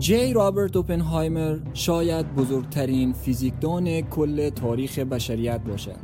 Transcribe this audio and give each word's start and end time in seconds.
جی 0.00 0.32
رابرت 0.32 0.76
اوپنهایمر 0.76 1.58
شاید 1.74 2.34
بزرگترین 2.34 3.12
فیزیکدان 3.12 4.00
کل 4.00 4.50
تاریخ 4.50 4.98
بشریت 4.98 5.60
باشد. 5.60 5.96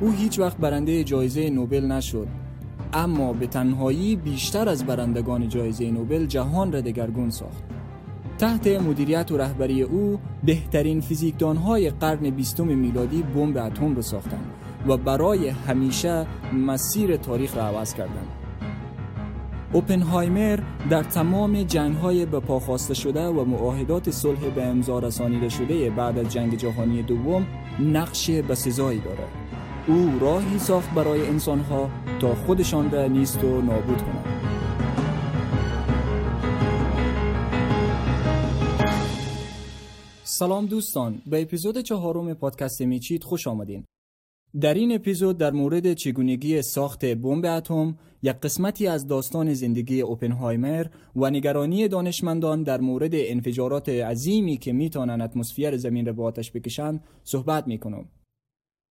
او 0.00 0.10
هیچ 0.10 0.38
وقت 0.38 0.56
برنده 0.56 1.04
جایزه 1.04 1.50
نوبل 1.50 1.84
نشد 1.84 2.28
اما 2.92 3.32
به 3.32 3.46
تنهایی 3.46 4.16
بیشتر 4.16 4.68
از 4.68 4.84
برندگان 4.84 5.48
جایزه 5.48 5.90
نوبل 5.90 6.26
جهان 6.26 6.72
را 6.72 6.80
دگرگون 6.80 7.30
ساخت. 7.30 7.64
تحت 8.38 8.66
مدیریت 8.66 9.32
و 9.32 9.36
رهبری 9.36 9.82
او 9.82 10.20
بهترین 10.44 11.00
فیزیکدانهای 11.00 11.90
قرن 11.90 12.30
بیستم 12.30 12.66
میلادی 12.66 13.22
بمب 13.22 13.56
اتم 13.56 13.94
را 13.94 14.02
ساختند 14.02 14.52
و 14.88 14.96
برای 14.96 15.48
همیشه 15.48 16.26
مسیر 16.52 17.16
تاریخ 17.16 17.56
را 17.56 17.62
عوض 17.62 17.94
کردند. 17.94 18.41
اوپنهایمر 19.72 20.60
در 20.90 21.02
تمام 21.02 21.62
جنگ‌های 21.62 22.26
به 22.26 22.40
پا 22.40 22.60
خواسته 22.60 22.94
شده 22.94 23.26
و 23.26 23.44
معاهدات 23.44 24.10
صلح 24.10 24.50
به 24.50 24.64
امضا 24.64 24.98
رسانیده 24.98 25.48
شده 25.48 25.90
بعد 25.90 26.18
از 26.18 26.32
جنگ 26.32 26.56
جهانی 26.56 27.02
دوم 27.02 27.46
نقش 27.80 28.30
بسزایی 28.30 29.00
دارد. 29.00 29.28
او 29.86 30.18
راهی 30.20 30.58
ساخت 30.58 30.94
برای 30.94 31.26
انسانها 31.26 31.90
تا 32.20 32.34
خودشان 32.34 32.90
را 32.90 33.06
نیست 33.06 33.44
و 33.44 33.62
نابود 33.62 34.02
کنند. 34.02 34.42
سلام 40.24 40.66
دوستان 40.66 41.22
به 41.26 41.42
اپیزود 41.42 41.78
چهارم 41.78 42.34
پادکست 42.34 42.82
میچید 42.82 43.24
خوش 43.24 43.46
آمدین 43.46 43.84
در 44.60 44.74
این 44.74 44.94
اپیزود 44.94 45.38
در 45.38 45.50
مورد 45.50 45.92
چگونگی 45.92 46.62
ساخت 46.62 47.04
بمب 47.04 47.46
اتم 47.46 47.98
یک 48.22 48.36
قسمتی 48.36 48.86
از 48.86 49.06
داستان 49.06 49.54
زندگی 49.54 50.00
اوپنهایمر 50.00 50.86
و 51.16 51.30
نگرانی 51.30 51.88
دانشمندان 51.88 52.62
در 52.62 52.80
مورد 52.80 53.10
انفجارات 53.14 53.88
عظیمی 53.88 54.56
که 54.56 54.72
می‌تونن 54.72 55.20
اتمسفر 55.20 55.76
زمین 55.76 56.06
را 56.06 56.12
به 56.12 56.22
آتش 56.22 56.52
بکشند 56.52 57.04
صحبت 57.24 57.66
می‌کنم. 57.66 58.08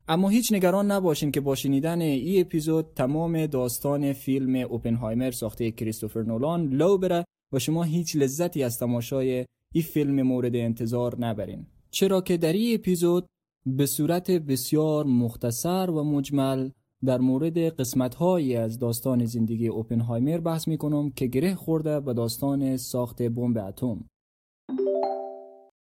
اما 0.08 0.30
هیچ 0.30 0.54
نگران 0.54 0.92
نباشین 0.92 1.32
که 1.32 1.42
با 1.42 1.56
شنیدن 1.56 2.02
این 2.02 2.42
اپیزود 2.42 2.86
تمام 2.96 3.46
داستان 3.46 4.14
فیلم 4.14 4.56
اوپنهایمر 4.56 5.32
ساخته 5.32 5.72
کریستوفر 5.72 6.22
نولان 6.24 6.70
لو 6.70 6.98
بره 6.98 7.26
و 7.52 7.60
شما 7.60 7.84
هیچ 7.84 8.16
لذتی 8.16 8.64
از 8.64 8.80
تماشای 8.80 9.46
این 9.74 9.84
فیلم 9.84 10.22
مورد 10.22 10.56
انتظار 10.56 11.20
نبرین. 11.20 11.66
چرا 11.92 12.22
که 12.22 12.38
در 12.38 12.54
این 12.54 12.76
اپیزود 12.76 13.26
به 13.66 13.86
صورت 13.86 14.32
بسیار 14.32 15.06
مختصر 15.06 15.90
و 15.90 16.04
مجمل 16.04 16.70
در 17.06 17.18
مورد 17.18 17.58
قسمت 17.58 18.22
از 18.22 18.80
داستان 18.80 19.26
زندگی 19.26 19.68
اوپنهایمر 19.68 20.38
بحث 20.38 20.68
می 20.68 20.78
کنم 20.78 21.12
که 21.12 21.28
گره 21.28 21.56
خورده 21.56 22.00
به 22.00 22.14
داستان 22.14 22.78
ساخت 22.78 23.22
بمب 23.22 23.58
اتم. 23.58 24.06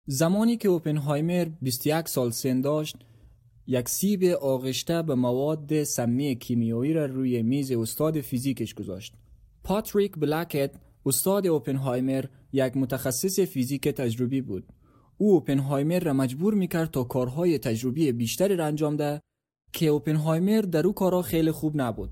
زمانی 0.07 0.57
که 0.57 0.69
اوپنهایمر 0.69 1.47
21 1.61 2.07
سال 2.07 2.29
سن 2.29 2.61
داشت 2.61 2.95
یک 3.67 3.89
سیب 3.89 4.23
آغشته 4.23 5.01
به 5.01 5.15
مواد 5.15 5.83
سمی 5.83 6.35
کیمیایی 6.35 6.93
را 6.93 7.05
روی 7.05 7.41
میز 7.41 7.71
استاد 7.71 8.21
فیزیکش 8.21 8.73
گذاشت. 8.73 9.13
پاتریک 9.63 10.11
بلکت 10.19 10.71
استاد 11.05 11.47
اوپنهایمر 11.47 12.25
یک 12.53 12.77
متخصص 12.77 13.39
فیزیک 13.39 13.87
تجربی 13.87 14.41
بود. 14.41 14.63
او 15.17 15.31
اوپنهایمر 15.31 15.99
را 15.99 16.13
مجبور 16.13 16.53
می‌کرد 16.53 16.91
تا 16.91 17.03
کارهای 17.03 17.57
تجربی 17.57 18.11
بیشتری 18.11 18.55
را 18.55 18.65
انجام 18.65 18.95
ده 18.95 19.21
که 19.73 19.86
اوپنهایمر 19.88 20.61
در 20.61 20.88
او 20.88 20.94
کارها 20.94 21.22
خیلی 21.22 21.52
خوب 21.52 21.81
نبود. 21.81 22.09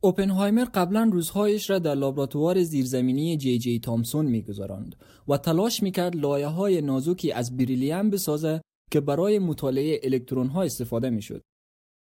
اوپنهایمر 0.00 0.64
قبلا 0.64 1.10
روزهایش 1.12 1.70
را 1.70 1.78
در 1.78 1.94
لابراتوار 1.94 2.62
زیرزمینی 2.62 3.36
جی 3.36 3.58
جی 3.58 3.80
تامسون 3.80 4.26
میگذراند 4.26 4.96
و 5.28 5.36
تلاش 5.36 5.82
می‌کرد 5.82 6.16
لایه 6.16 6.46
های 6.46 6.80
نازکی 6.80 7.32
از 7.32 7.56
بریلیم 7.56 8.10
بسازه 8.10 8.60
که 8.90 9.00
برای 9.00 9.38
مطالعه 9.38 10.00
الکترون 10.02 10.46
ها 10.46 10.62
استفاده 10.62 11.10
می‌شد. 11.10 11.42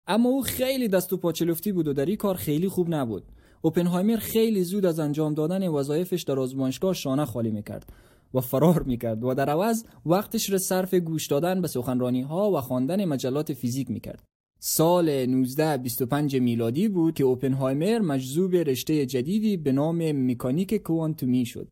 اما 0.07 0.29
او 0.29 0.43
خیلی 0.43 0.89
دست 0.89 1.13
و 1.13 1.17
پاچلفتی 1.17 1.73
بود 1.73 1.89
و 1.89 1.93
در 1.93 2.07
این 2.07 2.17
کار 2.17 2.35
خیلی 2.35 2.69
خوب 2.69 2.95
نبود. 2.95 3.33
اوپنهایمر 3.63 4.17
خیلی 4.17 4.65
زود 4.65 4.87
از 4.87 4.99
انجام 4.99 5.35
دادن 5.35 5.69
وظایفش 5.69 6.23
در 6.23 6.39
آزمایشگاه 6.39 6.95
شانه 6.95 7.25
خالی 7.25 7.51
می‌کرد 7.51 7.93
و 8.35 8.41
فرار 8.41 8.83
می‌کرد 8.83 9.25
و 9.25 9.35
در 9.35 9.51
عوض 9.51 9.85
وقتش 10.07 10.51
را 10.51 10.59
صرف 10.59 10.95
گوش 10.95 11.27
دادن 11.27 11.61
به 11.61 11.69
سخنرانی 11.69 12.23
ها 12.23 12.51
و 12.51 12.61
خواندن 12.61 13.05
مجلات 13.05 13.53
فیزیک 13.53 13.91
می‌کرد. 13.91 14.25
سال 14.61 15.09
1925 15.09 16.37
میلادی 16.37 16.89
بود 16.89 17.15
که 17.15 17.25
اوپنهایمر 17.25 17.99
مجذوب 17.99 18.55
رشته 18.55 19.07
جدیدی 19.07 19.57
به 19.57 19.73
نام 19.73 20.31
مکانیک 20.31 20.75
کوانتومی 20.75 21.47
شد. 21.47 21.69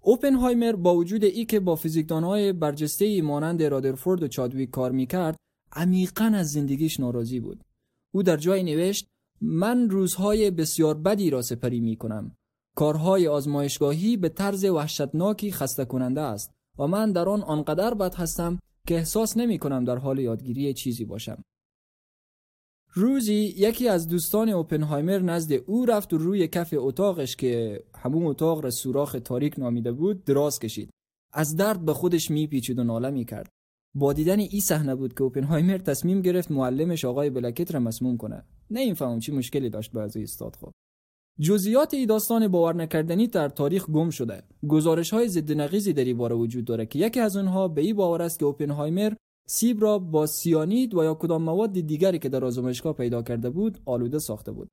اوپنهایمر 0.00 0.72
با 0.72 0.96
وجود 0.96 1.24
ای 1.24 1.44
که 1.44 1.60
با 1.60 1.74
فیزیکدانهای 1.74 2.52
برجسته 2.52 3.04
ای 3.04 3.20
مانند 3.20 3.62
رادرفورد 3.62 4.22
و 4.22 4.28
چادویک 4.28 4.70
کار 4.70 4.92
می‌کرد 4.92 5.36
عمیقا 5.72 6.24
از 6.24 6.52
زندگیش 6.52 7.00
ناراضی 7.00 7.40
بود. 7.40 7.64
او 8.14 8.22
در 8.22 8.36
جای 8.36 8.62
نوشت 8.62 9.06
من 9.40 9.90
روزهای 9.90 10.50
بسیار 10.50 10.94
بدی 10.94 11.30
را 11.30 11.42
سپری 11.42 11.80
می 11.80 11.96
کنم. 11.96 12.36
کارهای 12.76 13.28
آزمایشگاهی 13.28 14.16
به 14.16 14.28
طرز 14.28 14.64
وحشتناکی 14.64 15.52
خسته 15.52 15.84
کننده 15.84 16.20
است 16.20 16.50
و 16.78 16.86
من 16.86 17.12
در 17.12 17.28
آن 17.28 17.42
آنقدر 17.42 17.94
بد 17.94 18.14
هستم 18.14 18.58
که 18.86 18.94
احساس 18.94 19.36
نمی 19.36 19.58
کنم 19.58 19.84
در 19.84 19.96
حال 19.96 20.18
یادگیری 20.18 20.74
چیزی 20.74 21.04
باشم. 21.04 21.42
روزی 22.92 23.54
یکی 23.56 23.88
از 23.88 24.08
دوستان 24.08 24.48
اوپنهایمر 24.48 25.18
نزد 25.18 25.52
او 25.52 25.86
رفت 25.86 26.12
و 26.12 26.18
روی 26.18 26.48
کف 26.48 26.74
اتاقش 26.76 27.36
که 27.36 27.84
همون 27.94 28.26
اتاق 28.26 28.64
را 28.64 28.70
سوراخ 28.70 29.16
تاریک 29.24 29.58
نامیده 29.58 29.92
بود 29.92 30.24
دراز 30.24 30.58
کشید. 30.58 30.90
از 31.32 31.56
درد 31.56 31.84
به 31.84 31.94
خودش 31.94 32.30
میپیچید 32.30 32.78
و 32.78 32.84
ناله 32.84 33.10
می‌کرد. 33.10 33.48
با 33.94 34.12
دیدن 34.12 34.38
این 34.38 34.60
صحنه 34.60 34.94
بود 34.94 35.14
که 35.14 35.22
اوپنهایمر 35.22 35.78
تصمیم 35.78 36.22
گرفت 36.22 36.50
معلمش 36.50 37.04
آقای 37.04 37.30
بلکت 37.30 37.74
را 37.74 37.80
مسموم 37.80 38.16
کنه 38.16 38.42
نه 38.70 38.94
فهم 38.94 39.18
چی 39.18 39.32
مشکلی 39.32 39.70
داشت 39.70 39.92
با 39.92 40.02
از 40.02 40.16
استاد 40.16 40.56
خود 40.56 40.74
جزئیات 41.40 41.94
این 41.94 42.06
داستان 42.06 42.48
باور 42.48 42.74
نکردنی 42.74 43.26
در 43.26 43.48
تاریخ 43.48 43.90
گم 43.90 44.10
شده. 44.10 44.42
گزارش 44.68 45.12
های 45.12 45.28
ضد 45.28 45.52
نقیزی 45.52 45.92
در 45.92 46.04
این 46.04 46.16
باره 46.16 46.36
وجود 46.36 46.64
داره 46.64 46.86
که 46.86 46.98
یکی 46.98 47.20
از 47.20 47.36
اونها 47.36 47.68
به 47.68 47.80
این 47.80 47.96
باور 47.96 48.22
است 48.22 48.38
که 48.38 48.44
اوپنهایمر 48.44 49.12
سیب 49.46 49.82
را 49.82 49.98
با 49.98 50.26
سیانید 50.26 50.94
و 50.94 51.04
یا 51.04 51.14
کدام 51.14 51.42
مواد 51.42 51.72
دیگری 51.72 52.18
که 52.18 52.28
در 52.28 52.44
آزمایشگاه 52.44 52.92
پیدا 52.92 53.22
کرده 53.22 53.50
بود 53.50 53.78
آلوده 53.86 54.18
ساخته 54.18 54.52
بود. 54.52 54.68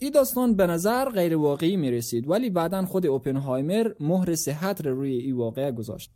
این 0.00 0.10
داستان 0.10 0.56
به 0.56 0.66
نظر 0.66 1.10
غیر 1.10 1.36
واقعی 1.36 1.76
می 1.76 1.90
رسید 1.90 2.30
ولی 2.30 2.50
بعدا 2.50 2.84
خود 2.84 3.06
اوپنهایمر 3.06 3.92
مهر 4.00 4.34
صحت 4.34 4.86
را 4.86 4.92
روی 4.92 5.12
این 5.12 5.36
واقعه 5.36 5.72
گذاشت. 5.72 6.10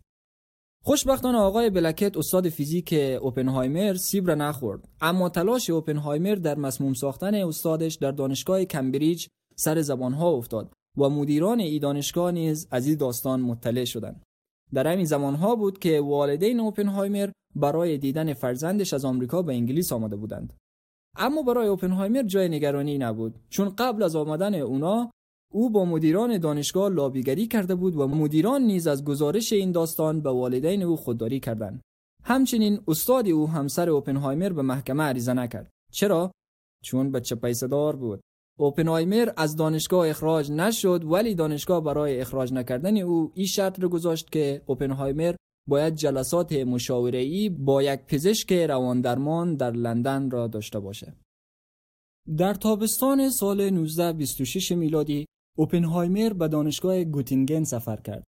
خوشبختانه 0.84 1.38
آقای 1.38 1.70
بلکت 1.70 2.16
استاد 2.16 2.48
فیزیک 2.48 2.94
اوپنهایمر 3.22 3.94
سیب 3.94 4.28
را 4.28 4.34
نخورد. 4.34 4.88
اما 5.00 5.28
تلاش 5.28 5.70
اوپنهایمر 5.70 6.34
در 6.34 6.58
مسموم 6.58 6.94
ساختن 6.94 7.34
استادش 7.34 7.94
در 7.94 8.10
دانشگاه 8.10 8.64
کمبریج 8.64 9.26
سر 9.64 9.80
زبانها 9.80 10.30
افتاد 10.30 10.72
و 10.98 11.08
مدیران 11.08 11.60
ای 11.60 11.78
دانشگاه 11.78 12.30
نیز 12.30 12.68
از 12.70 12.86
این 12.86 12.96
داستان 12.96 13.40
مطلع 13.40 13.84
شدند 13.84 14.22
در 14.74 14.86
همین 14.86 15.04
زمانها 15.04 15.56
بود 15.56 15.78
که 15.78 16.00
والدین 16.00 16.60
اوپنهایمر 16.60 17.30
برای 17.56 17.98
دیدن 17.98 18.34
فرزندش 18.34 18.94
از 18.94 19.04
آمریکا 19.04 19.42
به 19.42 19.52
انگلیس 19.52 19.92
آمده 19.92 20.16
بودند 20.16 20.52
اما 21.16 21.42
برای 21.42 21.68
اوپنهایمر 21.68 22.22
جای 22.22 22.48
نگرانی 22.48 22.98
نبود 22.98 23.34
چون 23.48 23.68
قبل 23.68 24.02
از 24.02 24.16
آمدن 24.16 24.54
اونا 24.54 25.10
او 25.52 25.70
با 25.70 25.84
مدیران 25.84 26.38
دانشگاه 26.38 26.88
لابیگری 26.88 27.46
کرده 27.46 27.74
بود 27.74 27.96
و 27.96 28.08
مدیران 28.08 28.62
نیز 28.62 28.86
از 28.86 29.04
گزارش 29.04 29.52
این 29.52 29.72
داستان 29.72 30.20
به 30.20 30.30
والدین 30.30 30.82
او 30.82 30.96
خودداری 30.96 31.40
کردند. 31.40 31.80
همچنین 32.24 32.80
استاد 32.88 33.28
او 33.28 33.48
همسر 33.48 33.90
اوپنهایمر 33.90 34.52
به 34.52 34.62
محکمه 34.62 35.02
عریضه 35.02 35.32
نکرد. 35.32 35.70
چرا؟ 35.92 36.32
چون 36.84 37.12
بچه 37.12 37.34
پیسدار 37.34 37.96
بود. 37.96 38.20
اوپنهایمر 38.58 39.32
از 39.36 39.56
دانشگاه 39.56 40.08
اخراج 40.08 40.52
نشد 40.52 41.04
ولی 41.04 41.34
دانشگاه 41.34 41.84
برای 41.84 42.20
اخراج 42.20 42.52
نکردن 42.52 42.96
او 42.96 43.32
این 43.34 43.46
شرط 43.46 43.80
را 43.80 43.88
گذاشت 43.88 44.32
که 44.32 44.62
اوپنهایمر 44.66 45.34
باید 45.68 45.94
جلسات 45.94 46.52
مشاوره‌ای 46.52 47.48
با 47.48 47.82
یک 47.82 48.00
پزشک 48.00 48.52
رواندرمان 48.52 49.56
در 49.56 49.70
لندن 49.70 50.30
را 50.30 50.46
داشته 50.46 50.80
باشه. 50.80 51.16
در 52.36 52.54
تابستان 52.54 53.30
سال 53.30 53.60
1926 53.60 54.72
میلادی 54.72 55.26
اوپنهایمر 55.58 56.32
به 56.32 56.48
دانشگاه 56.48 57.04
گوتینگن 57.04 57.64
سفر 57.64 57.96
کرد. 57.96 58.24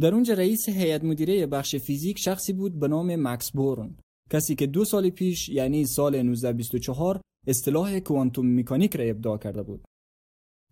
در 0.00 0.14
اونجا 0.14 0.34
رئیس 0.34 0.68
هیئت 0.68 1.04
مدیره 1.04 1.46
بخش 1.46 1.76
فیزیک 1.76 2.18
شخصی 2.18 2.52
بود 2.52 2.80
به 2.80 2.88
نام 2.88 3.16
مکس 3.28 3.50
بورن 3.50 3.96
کسی 4.30 4.54
که 4.54 4.66
دو 4.66 4.84
سال 4.84 5.10
پیش 5.10 5.48
یعنی 5.48 5.86
سال 5.86 6.14
1924 6.14 7.20
اصطلاح 7.46 8.00
کوانتوم 8.00 8.58
مکانیک 8.58 8.96
را 8.96 9.04
ابداع 9.04 9.38
کرده 9.38 9.62
بود. 9.62 9.84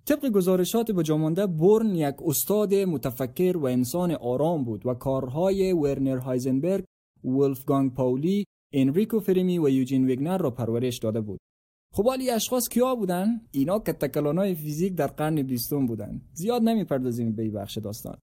طبق 0.07 0.29
گزارشات 0.29 0.91
به 0.91 1.03
جامانده 1.03 1.47
بورن 1.47 1.95
یک 1.95 2.15
استاد 2.25 2.75
متفکر 2.75 3.57
و 3.57 3.65
انسان 3.65 4.13
آرام 4.13 4.65
بود 4.65 4.87
و 4.87 4.95
کارهای 4.95 5.73
ورنر 5.73 6.17
هایزنبرگ، 6.17 6.85
ولفگانگ 7.25 7.95
پاولی، 7.95 8.45
انریکو 8.75 9.21
فرمی 9.21 9.59
و 9.59 9.69
یوجین 9.69 10.07
ویگنر 10.07 10.39
را 10.39 10.51
پرورش 10.51 10.99
داده 10.99 11.21
بود. 11.21 11.41
خب 11.93 12.05
حالی 12.05 12.31
اشخاص 12.31 12.69
کیا 12.69 12.95
بودن 12.95 13.41
اینا 13.51 13.83
های 14.37 14.55
فیزیک 14.55 14.95
در 14.95 15.07
قرن 15.07 15.43
بیستم 15.43 15.87
بودن 15.87 16.21
زیاد 16.33 16.63
نمی‌پردازیم 16.63 17.33
به 17.33 17.43
این 17.43 17.53
بخش 17.53 17.79
داستان 17.79 18.19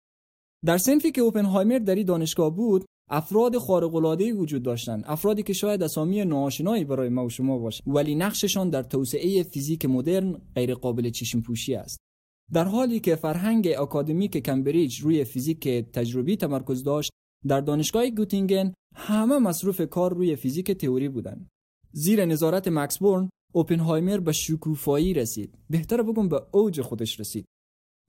در 0.65 0.77
سنفی 0.77 1.11
که 1.11 1.21
اوپنهایمر 1.21 1.79
در 1.79 1.95
دانشگاه 1.95 2.55
بود 2.55 2.85
افراد 3.09 3.57
خارق 3.57 3.95
العاده 3.95 4.33
وجود 4.33 4.63
داشتند. 4.63 5.03
افرادی 5.07 5.43
که 5.43 5.53
شاید 5.53 5.83
اسامی 5.83 6.25
ناآشنایی 6.25 6.83
برای 6.83 7.09
ما 7.09 7.25
و 7.25 7.29
شما 7.29 7.57
باشه 7.57 7.83
ولی 7.87 8.15
نقششان 8.15 8.69
در 8.69 8.83
توسعه 8.83 9.43
فیزیک 9.43 9.85
مدرن 9.85 10.41
غیر 10.55 10.73
قابل 10.73 11.09
چشم 11.09 11.41
پوشی 11.41 11.75
است. 11.75 11.97
در 12.53 12.63
حالی 12.63 12.99
که 12.99 13.15
فرهنگ 13.15 13.67
آکادمیک 13.67 14.37
کمبریج 14.37 14.99
روی 14.99 15.23
فیزیک 15.23 15.67
تجربی 15.67 16.37
تمرکز 16.37 16.83
داشت 16.83 17.11
در 17.47 17.61
دانشگاه 17.61 18.09
گوتینگن 18.09 18.73
همه 18.95 19.37
مصروف 19.37 19.81
کار 19.81 20.13
روی 20.13 20.35
فیزیک 20.35 20.71
تئوری 20.71 21.09
بودند. 21.09 21.47
زیر 21.91 22.25
نظارت 22.25 22.67
مکس 22.67 22.97
بورن 22.97 23.29
اوپنهایمر 23.53 24.17
به 24.17 24.31
شکوفایی 24.31 25.13
رسید. 25.13 25.57
بهتر 25.69 26.03
بگم 26.03 26.29
به 26.29 26.41
اوج 26.51 26.81
خودش 26.81 27.19
رسید. 27.19 27.45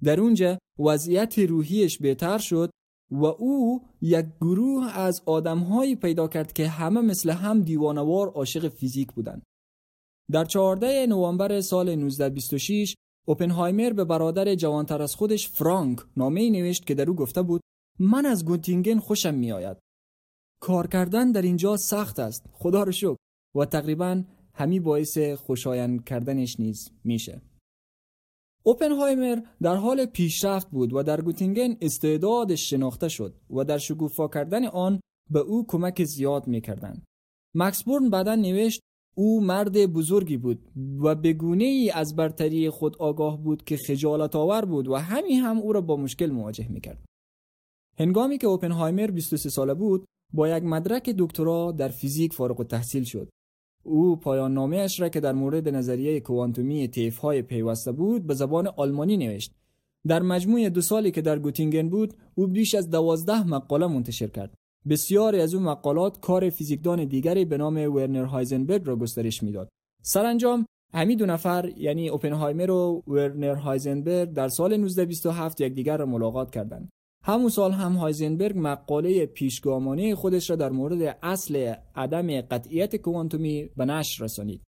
در 0.04 0.20
اونجا 0.20 0.58
وضعیت 0.78 1.38
روحیش 1.38 1.98
بهتر 1.98 2.38
شد 2.38 2.70
و 3.10 3.24
او 3.24 3.82
یک 4.00 4.26
گروه 4.40 4.98
از 4.98 5.22
آدمهایی 5.26 5.96
پیدا 5.96 6.28
کرد 6.28 6.52
که 6.52 6.68
همه 6.68 7.00
مثل 7.00 7.30
هم 7.30 7.62
دیوانوار 7.62 8.28
عاشق 8.28 8.68
فیزیک 8.68 9.12
بودند. 9.12 9.42
در 10.30 10.44
14 10.44 11.06
نوامبر 11.06 11.60
سال 11.60 11.88
1926 11.88 12.94
اوپنهایمر 13.26 13.92
به 13.92 14.04
برادر 14.04 14.54
جوانتر 14.54 15.02
از 15.02 15.14
خودش 15.14 15.48
فرانک 15.48 15.98
نامه 16.16 16.50
نوشت 16.50 16.86
که 16.86 16.94
در 16.94 17.10
او 17.10 17.16
گفته 17.16 17.42
بود 17.42 17.60
من 17.98 18.26
از 18.26 18.44
گوتینگن 18.44 18.98
خوشم 18.98 19.34
می 19.34 19.52
آید. 19.52 19.76
کار 20.60 20.86
کردن 20.86 21.32
در 21.32 21.42
اینجا 21.42 21.76
سخت 21.76 22.18
است 22.18 22.46
خدا 22.52 22.82
رو 22.82 22.92
شکر 22.92 23.16
و 23.54 23.64
تقریبا 23.64 24.22
همی 24.54 24.80
باعث 24.80 25.18
خوشایند 25.18 26.04
کردنش 26.04 26.60
نیز 26.60 26.90
میشه. 27.04 27.42
اوپنهایمر 28.68 29.38
در 29.62 29.74
حال 29.74 30.06
پیشرفت 30.06 30.70
بود 30.70 30.92
و 30.92 31.02
در 31.02 31.20
گوتینگن 31.20 31.76
استعدادش 31.80 32.70
شناخته 32.70 33.08
شد 33.08 33.34
و 33.50 33.64
در 33.64 33.78
شگوفا 33.78 34.28
کردن 34.28 34.66
آن 34.66 35.00
به 35.30 35.38
او 35.38 35.66
کمک 35.68 36.04
زیاد 36.04 36.46
می‌کردند. 36.46 37.04
مکس 37.54 37.84
بورن 37.84 38.10
بعدا 38.10 38.34
نوشت 38.34 38.80
او 39.16 39.40
مرد 39.40 39.86
بزرگی 39.86 40.36
بود 40.36 40.70
و 41.04 41.14
به 41.14 41.32
گونه 41.32 41.64
ای 41.64 41.90
از 41.90 42.16
برتری 42.16 42.70
خود 42.70 42.96
آگاه 42.96 43.42
بود 43.42 43.64
که 43.64 43.76
خجالت 43.76 44.36
آور 44.36 44.64
بود 44.64 44.88
و 44.88 44.94
همین 44.96 45.40
هم 45.40 45.58
او 45.58 45.72
را 45.72 45.80
با 45.80 45.96
مشکل 45.96 46.30
مواجه 46.30 46.68
می‌کرد. 46.68 47.04
هنگامی 47.98 48.38
که 48.38 48.46
اوپنهایمر 48.46 49.10
23 49.10 49.50
ساله 49.50 49.74
بود 49.74 50.04
با 50.32 50.48
یک 50.48 50.64
مدرک 50.64 51.10
دکترا 51.18 51.72
در 51.72 51.88
فیزیک 51.88 52.32
فارغ 52.32 52.60
التحصیل 52.60 53.04
شد 53.04 53.28
او 53.88 54.16
پایان 54.16 54.54
نامه 54.54 54.76
اش 54.76 55.00
را 55.00 55.08
که 55.08 55.20
در 55.20 55.32
مورد 55.32 55.68
نظریه 55.68 56.20
کوانتومی 56.20 56.88
تیف 56.88 57.18
های 57.18 57.42
پیوسته 57.42 57.92
بود 57.92 58.26
به 58.26 58.34
زبان 58.34 58.66
آلمانی 58.66 59.16
نوشت. 59.16 59.52
در 60.06 60.22
مجموع 60.22 60.68
دو 60.68 60.80
سالی 60.80 61.10
که 61.10 61.22
در 61.22 61.38
گوتینگن 61.38 61.88
بود 61.88 62.14
او 62.34 62.46
بیش 62.46 62.74
از 62.74 62.90
دوازده 62.90 63.46
مقاله 63.46 63.86
منتشر 63.86 64.26
کرد. 64.26 64.54
بسیاری 64.88 65.40
از 65.40 65.54
اون 65.54 65.62
مقالات 65.62 66.20
کار 66.20 66.50
فیزیکدان 66.50 67.04
دیگری 67.04 67.44
به 67.44 67.56
نام 67.56 67.76
ورنر 67.76 68.24
هایزنبرگ 68.24 68.82
را 68.84 68.96
گسترش 68.96 69.42
می‌داد. 69.42 69.68
سرانجام 70.02 70.66
همین 70.94 71.18
دو 71.18 71.26
نفر 71.26 71.72
یعنی 71.76 72.08
اوپنهایمر 72.08 72.70
و 72.70 73.02
ورنر 73.06 73.54
هایزنبرگ 73.54 74.32
در 74.32 74.48
سال 74.48 74.72
1927 74.72 75.60
یکدیگر 75.60 75.96
را 75.96 76.06
ملاقات 76.06 76.50
کردند. 76.50 76.88
همون 77.22 77.48
سال 77.48 77.72
هم 77.72 77.92
هایزنبرگ 77.92 78.54
مقاله 78.56 79.26
پیشگامانه 79.26 80.14
خودش 80.14 80.50
را 80.50 80.56
در 80.56 80.70
مورد 80.70 81.18
اصل 81.22 81.74
عدم 81.94 82.40
قطعیت 82.40 82.96
کوانتومی 82.96 83.70
به 83.76 83.84
نشر 83.84 84.24
رسانید. 84.24 84.62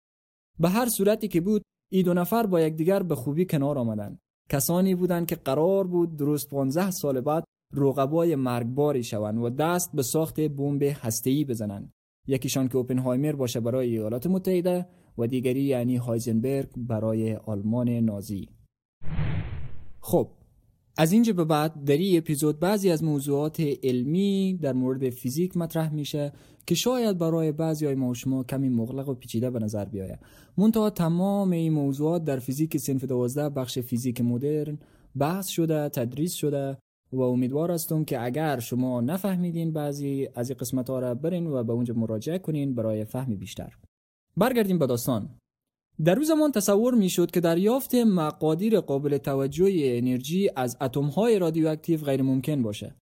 به 0.60 0.70
هر 0.70 0.90
صورتی 0.90 1.28
که 1.28 1.42
بود 1.42 1.62
این 1.92 2.06
دو 2.06 2.14
نفر 2.14 2.46
با 2.46 2.62
یکدیگر 2.62 3.04
به 3.04 3.16
خوبی 3.16 3.46
کنار 3.46 3.78
آمدند. 3.78 4.20
کسانی 4.50 4.96
بودند 4.96 5.28
که 5.28 5.36
قرار 5.36 5.88
بود 5.88 6.18
درست 6.18 6.50
15 6.50 6.92
سال 6.92 7.22
بعد 7.22 7.44
رقبای 7.74 8.36
مرگباری 8.36 9.04
شوند 9.04 9.44
و 9.44 9.50
دست 9.50 9.92
به 9.94 10.04
ساخت 10.04 10.40
بمب 10.40 10.84
هسته‌ای 10.84 11.46
بزنند. 11.46 11.92
یکیشان 12.28 12.68
که 12.68 12.78
اوپنهایمر 12.78 13.32
باشه 13.32 13.60
برای 13.60 13.90
ایالات 13.90 14.28
متحده 14.28 14.88
و 15.18 15.28
دیگری 15.28 15.62
یعنی 15.62 15.96
هایزنبرگ 15.96 16.70
برای 16.78 17.36
آلمان 17.36 17.90
نازی. 17.90 18.50
خب 20.00 20.28
از 21.00 21.12
اینجا 21.12 21.34
به 21.34 21.46
بعد 21.46 21.84
در 21.84 21.98
این 21.98 22.18
اپیزود 22.18 22.60
بعضی 22.60 22.92
از 22.92 23.04
موضوعات 23.04 23.60
علمی 23.84 24.60
در 24.62 24.74
مورد 24.74 25.10
فیزیک 25.10 25.58
مطرح 25.58 25.94
میشه 25.94 26.32
که 26.68 26.76
شاید 26.76 27.18
برای 27.18 27.52
بعضی 27.52 27.86
های 27.86 27.96
ما 27.96 28.10
و 28.10 28.14
شما 28.14 28.44
کمی 28.44 28.70
مغلق 28.70 29.10
و 29.10 29.14
پیچیده 29.14 29.50
به 29.50 29.60
نظر 29.60 29.86
بیاید. 29.86 30.20
منتها 30.58 30.90
تمام 30.90 31.52
این 31.52 31.74
موضوعات 31.74 32.24
در 32.24 32.40
فیزیک 32.40 32.78
سنف 32.78 33.04
دوازده 33.04 33.50
بخش 33.50 33.80
فیزیک 33.80 34.22
مدرن 34.22 34.78
بحث 35.20 35.48
شده 35.48 35.90
تدریس 35.90 36.34
شده 36.34 36.78
و 37.14 37.22
امیدوار 37.22 37.72
هستم 37.72 38.04
که 38.04 38.24
اگر 38.24 38.60
شما 38.60 39.02
نفهمیدین 39.02 39.74
بعضی 39.74 40.28
از 40.36 40.50
این 40.50 40.58
قسمت 40.60 40.90
ها 40.90 41.00
را 41.00 41.16
برین 41.16 41.48
و 41.48 41.64
به 41.64 41.74
اونجا 41.74 41.94
مراجعه 41.94 42.38
کنین 42.38 42.76
برای 42.76 43.06
فهم 43.06 43.36
بیشتر. 43.36 43.74
برگردیم 44.38 44.80
به 44.80 44.88
داستان. 44.88 45.39
در 46.06 46.16
او 46.16 46.28
زمان 46.28 46.52
تصور 46.52 46.96
می‌شد 46.96 47.32
که 47.32 47.40
دریافت 47.40 47.96
مقادیر 47.96 48.80
قابل 48.80 49.18
توجه 49.18 49.70
انرژی 49.74 50.50
از 50.56 50.78
های 51.16 51.40
رادیواکتیو 51.40 52.00
غیر 52.00 52.22
ممکن 52.22 52.64
باشه. 52.64 52.96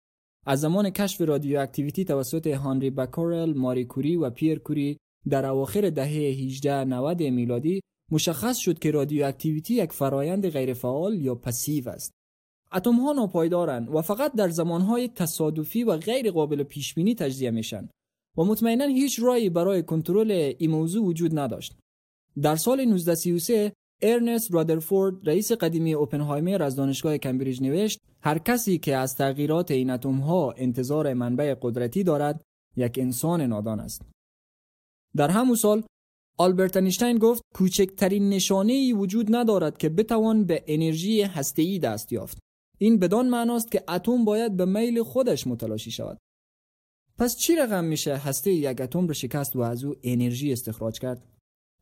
از 0.45 0.62
زمان 0.62 0.89
کشف 0.89 1.21
radioactivity 1.22 2.06
توسط 2.06 2.47
هانری 2.47 2.89
بکارل، 2.89 3.53
ماری 3.53 3.86
کوری 3.86 4.15
و 4.15 4.30
پیر 4.30 4.59
کوری 4.59 4.97
در 5.30 5.45
اواخر 5.45 5.89
دهه 5.89 6.07
1890 6.07 7.24
میلادی 7.24 7.81
مشخص 8.12 8.57
شد 8.57 8.80
که 8.80 8.92
radioactivity 8.92 9.74
یک 9.74 9.92
فرایند 9.92 10.50
غیرفعال 10.50 11.21
یا 11.21 11.36
passive 11.36 11.90
است. 11.89 12.12
اتم 12.74 12.95
ها 12.95 13.13
ناپایدارند 13.13 13.89
و 13.89 14.01
فقط 14.01 14.33
در 14.33 14.50
زمانهای 14.50 15.07
تصادفی 15.07 15.83
و 15.83 15.97
غیر 15.97 16.31
قابل 16.31 16.63
پیش 16.63 16.94
بینی 16.94 17.15
تجزیه 17.15 17.51
میشن 17.51 17.89
و 18.38 18.44
مطمئنا 18.44 18.86
هیچ 18.86 19.19
راهی 19.24 19.50
برای 19.50 19.83
کنترل 19.83 20.53
این 20.59 20.71
موضوع 20.71 21.06
وجود 21.06 21.39
نداشت. 21.39 21.77
در 22.42 22.56
سال 22.56 22.80
1933 22.80 23.74
ارنست 24.02 24.54
رادرفورد 24.54 25.30
رئیس 25.30 25.52
قدیمی 25.52 25.94
اوپنهایمر 25.94 26.64
از 26.64 26.76
دانشگاه 26.76 27.18
کمبریج 27.18 27.62
نوشت 27.62 28.00
هر 28.22 28.38
کسی 28.38 28.78
که 28.78 28.96
از 28.96 29.16
تغییرات 29.16 29.72
این 29.72 29.90
اتم 29.90 30.18
ها 30.18 30.52
انتظار 30.52 31.14
منبع 31.14 31.56
قدرتی 31.62 32.04
دارد 32.04 32.42
یک 32.76 33.00
انسان 33.02 33.42
نادان 33.42 33.80
است. 33.80 34.02
در 35.16 35.30
همون 35.30 35.56
سال 35.56 35.84
آلبرت 36.38 36.78
اینشتین 36.78 37.18
گفت 37.18 37.42
کوچکترین 37.56 38.30
نشانه 38.30 38.74
ای 38.74 38.94
وجود 38.94 39.36
ندارد 39.36 39.78
که 39.78 39.90
بتوان 39.90 40.46
به 40.46 40.64
انرژی 40.68 41.21
هسته‌ای 41.21 41.80
دست 41.80 42.14
یافت. 42.14 42.38
این 42.78 43.00
بدان 43.00 43.30
معناست 43.30 43.71
که 43.71 43.83
اتم 43.88 44.26
باید 44.26 44.57
به 44.57 44.66
میل 44.66 45.04
خودش 45.04 45.48
متلاشی 45.48 45.92
شود. 45.92 46.18
پس 47.18 47.38
چی 47.38 47.56
رقم 47.56 47.86
میشه 47.86 48.16
هسته 48.18 48.52
یک 48.52 48.81
اتم 48.81 49.07
را 49.07 49.14
شکست 49.14 49.56
و 49.56 49.59
از 49.59 49.83
او 49.83 49.95
انرژی 50.04 50.52
استخراج 50.52 51.00
کرد؟ 51.00 51.34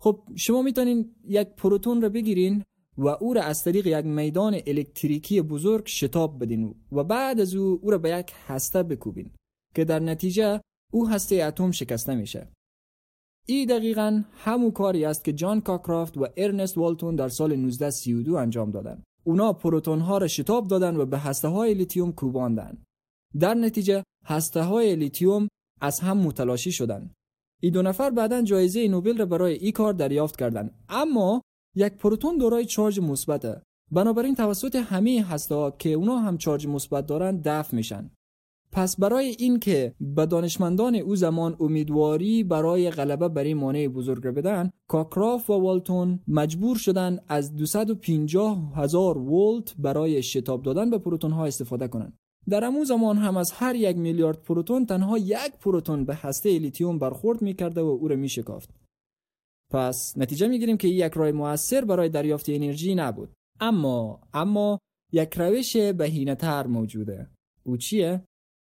خب 0.04 0.20
شما 0.36 0.62
می‌تونین 0.62 1.16
یک 1.28 1.48
پروتون 1.48 2.02
رو 2.02 2.10
بگیرین 2.10 2.64
و 2.98 3.08
او 3.08 3.34
را 3.34 3.42
از 3.42 3.64
طریق 3.64 3.88
یک 3.88 4.06
میدان 4.06 4.60
الکتریکی 4.68 5.42
بزرگ 5.42 5.88
شتاب 5.88 6.44
بدین 6.44 6.76
و 6.92 7.04
بعد 7.04 7.40
از 7.40 7.56
او 7.56 7.80
او 7.82 7.92
را 7.92 7.98
به 7.98 8.10
یک 8.10 8.34
هسته 8.48 8.84
بکوبین 8.84 9.32
که 9.76 9.86
در 9.86 10.00
نتیجه 10.00 10.62
او 10.94 11.10
هسته 11.10 11.44
اتم 11.44 11.72
شکسته 11.72 12.16
میشه. 12.16 12.48
ای 13.48 13.66
دقیقا 13.66 14.24
همون 14.32 14.72
کاری 14.72 15.06
است 15.06 15.24
که 15.24 15.34
جان 15.34 15.62
کاکرافت 15.62 16.18
و 16.18 16.28
ارنست 16.38 16.78
والتون 16.78 17.16
در 17.16 17.30
سال 17.30 17.52
1932 17.52 18.36
انجام 18.36 18.72
دادن. 18.72 19.04
اونا 19.24 19.54
پروتون 19.54 20.00
ها 20.00 20.18
را 20.18 20.28
شتاب 20.28 20.68
دادن 20.68 20.96
و 20.96 21.06
به 21.06 21.18
هسته 21.18 21.48
های 21.48 21.74
لیتیوم 21.74 22.12
کوباندن. 22.12 22.84
در 23.40 23.54
نتیجه 23.54 24.04
هسته 24.26 24.62
های 24.62 24.96
لیتیوم 24.96 25.48
از 25.82 26.00
هم 26.00 26.18
متلاشی 26.18 26.72
شدند 26.72 27.14
این 27.64 27.74
دو 27.74 27.82
نفر 27.82 28.10
بعدا 28.10 28.42
جایزه 28.42 28.88
نوبل 28.88 29.18
را 29.18 29.26
برای 29.26 29.54
این 29.54 29.72
کار 29.72 29.94
دریافت 29.94 30.40
کردند. 30.40 30.72
اما 30.90 31.42
یک 31.76 31.94
پروتون 31.94 32.38
دارای 32.38 32.66
چارج 32.66 33.00
مثبته. 33.00 33.62
بنابراین 33.92 34.36
توسط 34.36 34.76
همه 34.76 35.26
هسته 35.30 35.74
که 35.80 35.90
اونا 35.90 36.18
هم 36.18 36.38
چارج 36.38 36.68
مثبت 36.68 37.06
دارند 37.06 37.48
دفع 37.48 37.76
میشن. 37.76 38.12
پس 38.72 39.00
برای 39.00 39.36
اینکه 39.40 39.96
به 40.00 40.26
دانشمندان 40.26 40.96
او 40.96 41.16
زمان 41.16 41.56
امیدواری 41.60 42.44
برای 42.44 42.90
غلبه 42.90 43.28
بر 43.28 43.44
این 43.44 43.58
مانع 43.58 43.88
بزرگ 43.88 44.28
بدن 44.28 44.72
کاکرافت 44.90 45.50
و 45.50 45.54
والتون 45.54 46.20
مجبور 46.28 46.78
شدن 46.78 47.20
از 47.28 47.56
250 47.56 48.74
هزار 48.76 49.18
ولت 49.18 49.76
برای 49.80 50.24
شتاب 50.24 50.64
دادن 50.64 50.90
به 50.90 50.98
پروتون 50.98 51.32
ها 51.32 51.46
استفاده 51.46 51.88
کنند. 51.88 52.18
در 52.50 52.66
امون 52.66 52.84
زمان 52.84 53.18
هم 53.18 53.38
از 53.38 53.52
هر 53.52 53.76
یک 53.76 53.98
میلیارد 53.98 54.42
پروتون 54.42 54.86
تنها 54.86 55.18
یک 55.18 55.52
پروتون 55.60 56.06
به 56.06 56.16
هسته 56.16 56.60
لیتیوم 56.60 57.00
برخورد 57.00 57.42
می‌کرده 57.42 57.82
و 57.82 57.86
او 57.86 58.08
را 58.08 58.16
میشکافت. 58.16 58.70
پس 59.72 60.18
نتیجه 60.18 60.48
می‌گیریم 60.48 60.78
که 60.78 60.88
یک 60.88 61.14
راه 61.14 61.32
موثر 61.32 61.86
برای 61.86 62.10
دریافت 62.10 62.50
انرژی 62.50 62.96
نبود. 62.96 63.34
اما 63.60 64.22
اما 64.34 64.80
یک 65.12 65.34
روش 65.38 65.78
بهینه 65.78 66.36
تر 66.36 66.68
موجوده. 66.68 67.30
او 67.64 67.78
چیه؟ 67.78 68.24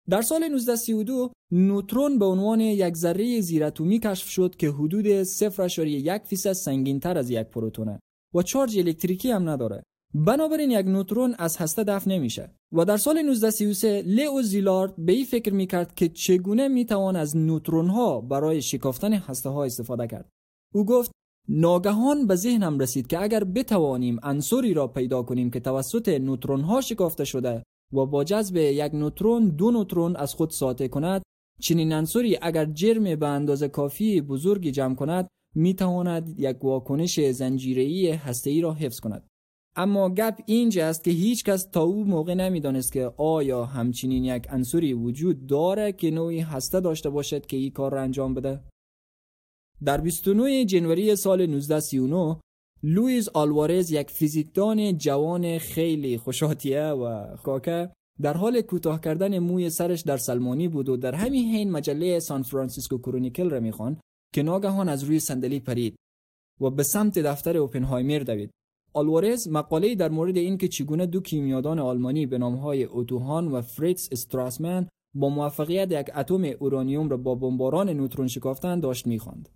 در 0.08 0.22
سال 0.22 0.42
1932 0.42 1.32
نوترون 1.52 2.18
به 2.18 2.24
عنوان 2.24 2.60
یک 2.60 2.96
ذره 2.96 3.40
زیراتمی 3.40 3.98
کشف 3.98 4.28
شد 4.28 4.56
که 4.56 4.68
حدود 4.68 5.22
0.1 5.22 6.24
فیصد 6.24 6.52
سنگین 6.52 7.00
تر 7.00 7.18
از 7.18 7.30
یک 7.30 7.46
پروتونه 7.46 8.00
و 8.34 8.42
چارج 8.42 8.78
الکتریکی 8.78 9.30
هم 9.30 9.48
نداره. 9.48 9.82
بنابراین 10.14 10.70
یک 10.70 10.86
نوترون 10.86 11.34
از 11.38 11.56
هسته 11.56 11.84
دفع 11.84 12.10
نمیشه 12.10 12.54
و 12.72 12.84
در 12.84 12.96
سال 12.96 13.18
1933 13.18 14.02
لیو 14.06 14.42
زیلارد 14.42 14.94
به 14.98 15.12
این 15.12 15.24
فکر 15.24 15.54
می‌کرد 15.54 15.94
که 15.94 16.08
چگونه 16.08 16.68
می‌توان 16.68 17.16
از 17.16 17.36
نوترون 17.36 17.88
ها 17.88 18.20
برای 18.20 18.62
شکافتن 18.62 19.12
هسته 19.12 19.48
ها 19.48 19.64
استفاده 19.64 20.06
کرد. 20.06 20.28
او 20.74 20.84
گفت 20.84 21.10
ناگهان 21.48 22.26
به 22.26 22.34
ذهنم 22.34 22.78
رسید 22.78 23.06
که 23.06 23.22
اگر 23.22 23.44
بتوانیم 23.44 24.18
عنصری 24.22 24.74
را 24.74 24.88
پیدا 24.88 25.22
کنیم 25.22 25.50
که 25.50 25.60
توسط 25.60 26.08
نوترون 26.08 26.60
ها 26.60 26.80
شکافته 26.80 27.24
شده 27.24 27.62
و 27.92 28.06
با 28.06 28.24
جذب 28.24 28.56
یک 28.56 28.94
نوترون 28.94 29.48
دو 29.48 29.70
نوترون 29.70 30.16
از 30.16 30.34
خود 30.34 30.50
ساطع 30.50 30.86
کند 30.86 31.22
چنین 31.60 31.92
عنصری 31.92 32.38
اگر 32.42 32.64
جرم 32.64 33.16
به 33.16 33.26
اندازه 33.26 33.68
کافی 33.68 34.20
بزرگی 34.20 34.70
جمع 34.70 34.94
کند 34.94 35.28
می 35.54 35.74
تواند 35.74 36.34
یک 36.38 36.64
واکنش 36.64 37.20
زنجیره‌ای 37.20 38.10
هسته‌ای 38.10 38.60
را 38.60 38.72
حفظ 38.72 39.00
کند. 39.00 39.28
اما 39.76 40.08
گپ 40.08 40.40
اینجا 40.46 40.86
است 40.86 41.04
که 41.04 41.10
هیچ 41.10 41.44
کس 41.44 41.64
تا 41.72 41.82
او 41.82 42.04
موقع 42.04 42.34
نمی‌دانست 42.34 42.92
که 42.92 43.12
آیا 43.16 43.64
همچنین 43.64 44.24
یک 44.24 44.46
عنصری 44.50 44.92
وجود 44.92 45.46
داره 45.46 45.92
که 45.92 46.10
نوعی 46.10 46.40
هسته 46.40 46.80
داشته 46.80 47.10
باشد 47.10 47.46
که 47.46 47.56
این 47.56 47.70
کار 47.70 47.92
را 47.92 48.02
انجام 48.02 48.34
بده. 48.34 48.60
در 49.84 50.00
29 50.00 50.64
جنوری 50.64 51.16
سال 51.16 51.40
1939 51.40 52.40
لویز 52.82 53.28
آلوارز 53.28 53.90
یک 53.90 54.10
فیزیکدان 54.10 54.98
جوان 54.98 55.58
خیلی 55.58 56.18
خوشاتیه 56.18 56.82
و 56.82 57.36
خاکه 57.36 57.90
در 58.20 58.36
حال 58.36 58.60
کوتاه 58.60 59.00
کردن 59.00 59.38
موی 59.38 59.70
سرش 59.70 60.00
در 60.00 60.16
سلمانی 60.16 60.68
بود 60.68 60.88
و 60.88 60.96
در 60.96 61.14
همین 61.14 61.54
حین 61.54 61.70
مجله 61.70 62.20
San 62.20 62.42
Francisco 62.42 62.98
Chronicle 62.98 63.50
را 63.50 63.60
می‌خوان 63.60 64.00
که 64.34 64.42
ناگهان 64.42 64.88
از 64.88 65.04
روی 65.04 65.20
صندلی 65.20 65.60
پرید 65.60 65.96
و 66.60 66.70
به 66.70 66.82
سمت 66.82 67.18
دفتر 67.18 67.56
اوپنهایمر 67.56 68.18
دوید. 68.18 68.50
آلوارز 68.92 69.48
مقاله 69.48 69.94
در 69.94 70.08
مورد 70.08 70.36
اینکه 70.36 70.68
چگونه 70.68 71.06
دو 71.06 71.20
کیمیادان 71.20 71.78
آلمانی 71.78 72.26
به 72.26 72.38
نامهای 72.38 72.84
اوتوهان 72.84 73.48
و 73.48 73.62
فریتز 73.62 74.08
استراسمن 74.12 74.88
با 75.14 75.28
موفقیت 75.28 75.92
یک 75.92 76.10
اتم 76.16 76.44
اورانیوم 76.58 77.08
را 77.08 77.16
با 77.16 77.34
بمباران 77.34 77.90
نوترون 77.90 78.28
شکافتن 78.28 78.80
داشت 78.80 79.06
می‌خواند. 79.06 79.48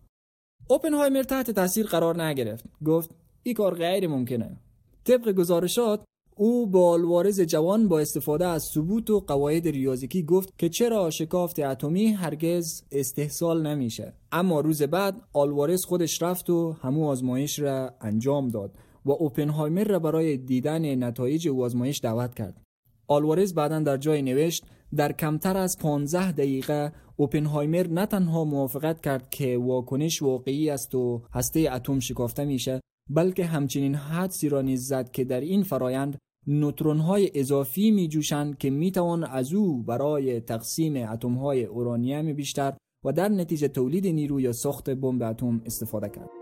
اوپنهایمر 0.68 1.22
تحت 1.22 1.50
تاثیر 1.50 1.86
قرار 1.86 2.22
نگرفت. 2.22 2.64
گفت 2.84 3.10
این 3.42 3.54
کار 3.54 3.74
غیر 3.74 4.08
ممکنه. 4.08 4.56
طبق 5.04 5.32
گزارشات 5.32 6.04
او 6.36 6.66
با 6.66 6.90
آلوارز 6.90 7.40
جوان 7.40 7.88
با 7.88 8.00
استفاده 8.00 8.46
از 8.46 8.62
ثبوت 8.62 9.10
و 9.10 9.20
قواعد 9.20 9.68
ریاضیکی 9.68 10.22
گفت 10.22 10.58
که 10.58 10.68
چرا 10.68 11.10
شکافت 11.10 11.58
اتمی 11.58 12.06
هرگز 12.06 12.82
استحصال 12.92 13.66
نمیشه. 13.66 14.12
اما 14.32 14.60
روز 14.60 14.82
بعد 14.82 15.20
آلوارز 15.32 15.84
خودش 15.84 16.22
رفت 16.22 16.50
و 16.50 16.72
همو 16.72 17.08
آزمایش 17.08 17.58
را 17.58 17.90
انجام 18.00 18.48
داد. 18.48 18.74
و 19.04 19.10
اوپنهایمر 19.10 19.84
را 19.84 19.98
برای 19.98 20.36
دیدن 20.36 21.04
نتایج 21.04 21.48
او 21.48 21.64
آزمایش 21.64 22.00
دعوت 22.00 22.34
کرد 22.34 22.62
آلوارز 23.08 23.54
بعدا 23.54 23.80
در 23.80 23.96
جای 23.96 24.22
نوشت 24.22 24.64
در 24.96 25.12
کمتر 25.12 25.56
از 25.56 25.78
15 25.78 26.32
دقیقه 26.32 26.92
اوپنهایمر 27.16 27.86
نه 27.86 28.06
تنها 28.06 28.44
موافقت 28.44 29.00
کرد 29.00 29.30
که 29.30 29.58
واکنش 29.58 30.22
واقعی 30.22 30.70
است 30.70 30.94
و 30.94 31.22
هسته 31.32 31.68
اتم 31.72 31.98
شکافته 31.98 32.44
میشه 32.44 32.80
بلکه 33.10 33.44
همچنین 33.44 33.94
حدسی 33.94 34.48
را 34.48 34.62
نیز 34.62 34.86
زد 34.86 35.10
که 35.10 35.24
در 35.24 35.40
این 35.40 35.62
فرایند 35.62 36.18
نوترون 36.46 36.98
های 36.98 37.30
اضافی 37.34 37.90
می 37.90 38.08
جوشند 38.08 38.58
که 38.58 38.70
می 38.70 38.92
توان 38.92 39.24
از 39.24 39.52
او 39.52 39.82
برای 39.82 40.40
تقسیم 40.40 41.08
اتم 41.08 41.34
های 41.34 41.64
اورانیم 41.64 42.32
بیشتر 42.32 42.72
و 43.04 43.12
در 43.12 43.28
نتیجه 43.28 43.68
تولید 43.68 44.06
نیرو 44.06 44.40
یا 44.40 44.52
ساخت 44.52 44.90
بمب 44.90 45.22
اتم 45.22 45.62
استفاده 45.66 46.08
کرد. 46.08 46.41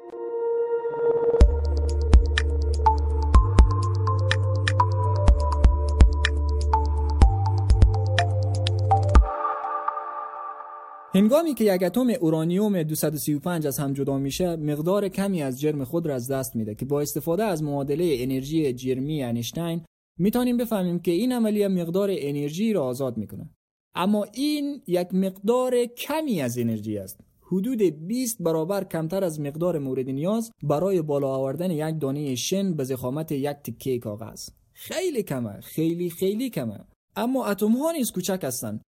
هنگامی 11.15 11.55
که 11.55 11.75
یک 11.75 11.83
اتم 11.83 12.09
اورانیوم 12.21 12.83
235 12.83 13.67
از 13.67 13.79
هم 13.79 13.93
جدا 13.93 14.19
میشه 14.19 14.57
مقدار 14.57 15.09
کمی 15.09 15.43
از 15.43 15.61
جرم 15.61 15.85
خود 15.85 16.07
را 16.07 16.15
از 16.15 16.31
دست 16.31 16.57
میده 16.57 16.75
که 16.75 16.85
با 16.85 17.01
استفاده 17.01 17.45
از 17.45 17.63
معادله 17.63 18.17
انرژی 18.19 18.73
جرمی 18.73 19.25
اینشتین 19.25 19.85
می‌تونیم 20.19 20.57
بفهمیم 20.57 20.99
که 20.99 21.11
این 21.11 21.33
عملیه 21.33 21.69
مقدار 21.69 22.09
انرژی 22.13 22.73
را 22.73 22.85
آزاد 22.85 23.17
می‌کنه 23.17 23.51
اما 23.95 24.27
این 24.33 24.83
یک 24.87 25.15
مقدار 25.15 25.85
کمی 25.85 26.43
از 26.43 26.59
انرژی 26.59 26.99
است. 26.99 27.21
حدود 27.41 27.83
20 27.83 28.43
برابر 28.43 28.85
کمتر 28.85 29.25
از 29.25 29.41
مقدار 29.41 29.79
مورد 29.79 30.11
نیاز 30.11 30.53
برای 30.63 31.03
بالا 31.03 31.29
آوردن 31.29 31.71
یک 31.71 32.01
دانه 32.01 32.35
شن 32.35 32.75
به 32.75 32.85
زخامت 32.85 33.33
یک 33.33 33.57
تکه 33.57 33.99
کاغذ. 33.99 34.49
خیلی 34.73 35.23
کمه 35.23 35.61
خیلی 35.61 36.11
خیلی 36.11 36.51
کمه. 36.51 36.79
اما 37.17 37.47
اتم 37.47 37.73
ها 37.73 37.93
نیز 37.93 38.11
کوچک 38.11 38.41
هستند. 38.43 38.83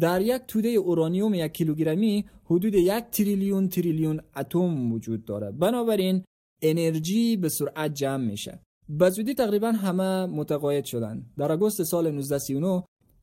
در 0.00 0.20
یک 0.20 0.42
توده 0.48 0.68
اورانیوم 0.68 1.34
یک 1.34 1.52
کیلوگرمی 1.52 2.24
حدود 2.44 2.74
یک 2.74 3.04
تریلیون 3.12 3.68
تریلیون 3.68 4.20
اتم 4.36 4.92
وجود 4.92 5.24
داره 5.24 5.52
بنابراین 5.52 6.24
انرژی 6.62 7.36
به 7.36 7.48
سرعت 7.48 7.94
جمع 7.94 8.24
میشه. 8.24 8.60
به 8.88 9.10
زودی 9.10 9.34
تقریبا 9.34 9.72
همه 9.72 10.26
متقاعد 10.26 10.84
شدن 10.84 11.26
در 11.38 11.52
آگوست 11.52 11.82
سال 11.82 12.06
1939 12.06 12.82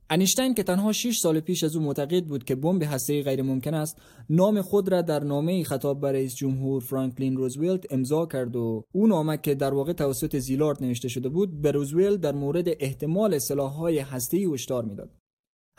انیشتین 0.09 0.53
که 0.53 0.63
تنها 0.63 0.91
6 0.91 1.17
سال 1.19 1.39
پیش 1.39 1.63
از 1.63 1.75
او 1.75 1.83
معتقد 1.83 2.25
بود 2.25 2.43
که 2.43 2.55
بمب 2.55 2.83
هسته‌ای 2.83 3.23
غیر 3.23 3.41
ممکن 3.41 3.73
است 3.73 4.01
نام 4.29 4.61
خود 4.61 4.89
را 4.89 5.01
در 5.01 5.23
نامه 5.23 5.63
خطاب 5.63 6.01
به 6.01 6.11
رئیس 6.11 6.35
جمهور 6.35 6.81
فرانکلین 6.81 7.37
روزولت 7.37 7.93
امضا 7.93 8.25
کرد 8.25 8.55
و 8.55 8.83
او 8.93 9.07
نامه 9.07 9.37
که 9.37 9.55
در 9.55 9.73
واقع 9.73 9.93
توسط 9.93 10.37
زیلارد 10.37 10.83
نوشته 10.83 11.07
شده 11.07 11.29
بود 11.29 11.61
به 11.61 11.71
روزولت 11.71 12.21
در 12.21 12.31
مورد 12.31 12.65
احتمال 12.79 13.37
سلاح‌های 13.37 13.99
هسته‌ای 13.99 14.53
هشدار 14.53 14.85
می‌داد. 14.85 15.09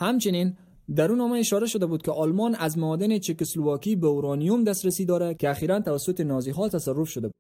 همچنین 0.01 0.57
در 0.97 1.09
اون 1.09 1.19
نامه 1.19 1.39
اشاره 1.39 1.67
شده 1.67 1.87
بود 1.87 2.03
که 2.03 2.11
آلمان 2.11 2.55
از 2.55 2.79
معادن 2.79 3.19
چکسلواکی 3.19 3.97
به 3.97 4.07
اورانیوم 4.07 4.65
دسترسی 4.65 5.05
داره 5.05 5.35
که 5.35 5.51
اخیرا 5.51 5.81
توسط 5.81 6.21
نازی 6.21 6.51
ها 6.51 6.69
تصرف 6.69 7.09
شده 7.09 7.27
بود. 7.29 7.35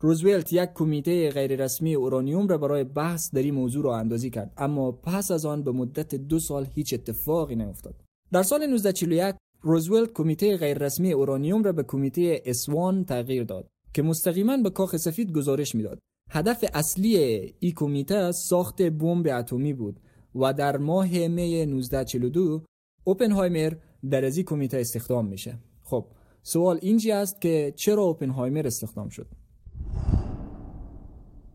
روزولت 0.00 0.52
یک 0.52 0.70
کمیته 0.74 1.30
غیررسمی 1.30 1.94
اورانیوم 1.94 2.48
را 2.48 2.58
برای 2.58 2.84
بحث 2.84 3.34
در 3.34 3.42
این 3.42 3.54
موضوع 3.54 3.84
را 3.84 3.96
اندازی 3.96 4.30
کرد 4.30 4.52
اما 4.56 4.92
پس 4.92 5.30
از 5.30 5.46
آن 5.46 5.62
به 5.62 5.72
مدت 5.72 6.14
دو 6.14 6.38
سال 6.38 6.66
هیچ 6.74 6.94
اتفاقی 6.94 7.56
نیفتاد. 7.56 7.94
در 8.32 8.42
سال 8.42 8.62
1941 8.62 9.34
روزولت 9.62 10.12
کمیته 10.12 10.56
غیررسمی 10.56 11.12
اورانیوم 11.12 11.62
را 11.62 11.72
به 11.72 11.82
کمیته 11.82 12.42
اسوان 12.44 13.04
تغییر 13.04 13.44
داد 13.44 13.66
که 13.94 14.02
مستقیما 14.02 14.56
به 14.56 14.70
کاخ 14.70 14.96
سفید 14.96 15.32
گزارش 15.32 15.74
می‌داد. 15.74 15.98
هدف 16.30 16.64
اصلی 16.74 17.16
این 17.58 17.72
کمیته 17.76 18.32
ساخت 18.32 18.82
بمب 18.82 19.26
اتمی 19.26 19.72
بود. 19.72 20.00
و 20.34 20.52
در 20.52 20.76
ماه 20.76 21.28
می 21.28 21.54
1942 21.54 22.62
اوپنهایمر 23.04 23.72
در 24.10 24.24
از 24.24 24.36
این 24.36 24.46
کمیته 24.46 24.78
استخدام 24.78 25.26
میشه. 25.26 25.58
خب 25.82 26.06
سوال 26.42 26.78
اینجی 26.82 27.12
است 27.12 27.40
که 27.40 27.72
چرا 27.76 28.02
اوپنهایمر 28.02 28.66
استخدام 28.66 29.08
شد؟ 29.08 29.26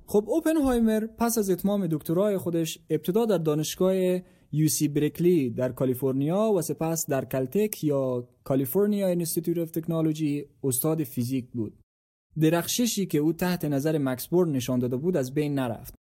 خب 0.06 0.26
اوپنهایمر 0.28 1.08
پس 1.18 1.38
از 1.38 1.50
اتمام 1.50 1.88
دکترای 1.88 2.38
خودش 2.38 2.80
ابتدا 2.90 3.26
در 3.26 3.38
دانشگاه 3.38 4.20
UC 4.70 4.88
Berkeley 4.88 5.50
در 5.50 5.72
کالیفرنیا 5.72 6.52
و 6.56 6.62
سپس 6.62 7.06
در 7.10 7.26
Caltech 7.26 7.84
یا 7.84 8.28
California 8.44 9.08
Institute 9.08 9.58
of 9.58 9.72
Technology 9.72 10.46
استاد 10.64 11.04
فیزیک 11.04 11.52
بود. 11.52 11.80
درخششی 12.40 13.06
که 13.06 13.18
او 13.18 13.34
تحت 13.34 13.66
نظر 13.66 13.98
مکس 13.98 14.28
بورن 14.28 14.52
نشان 14.52 14.80
داده 14.80 14.98
بود 14.98 15.18
از 15.18 15.34
بین 15.34 15.54
نرفت. 15.54 15.99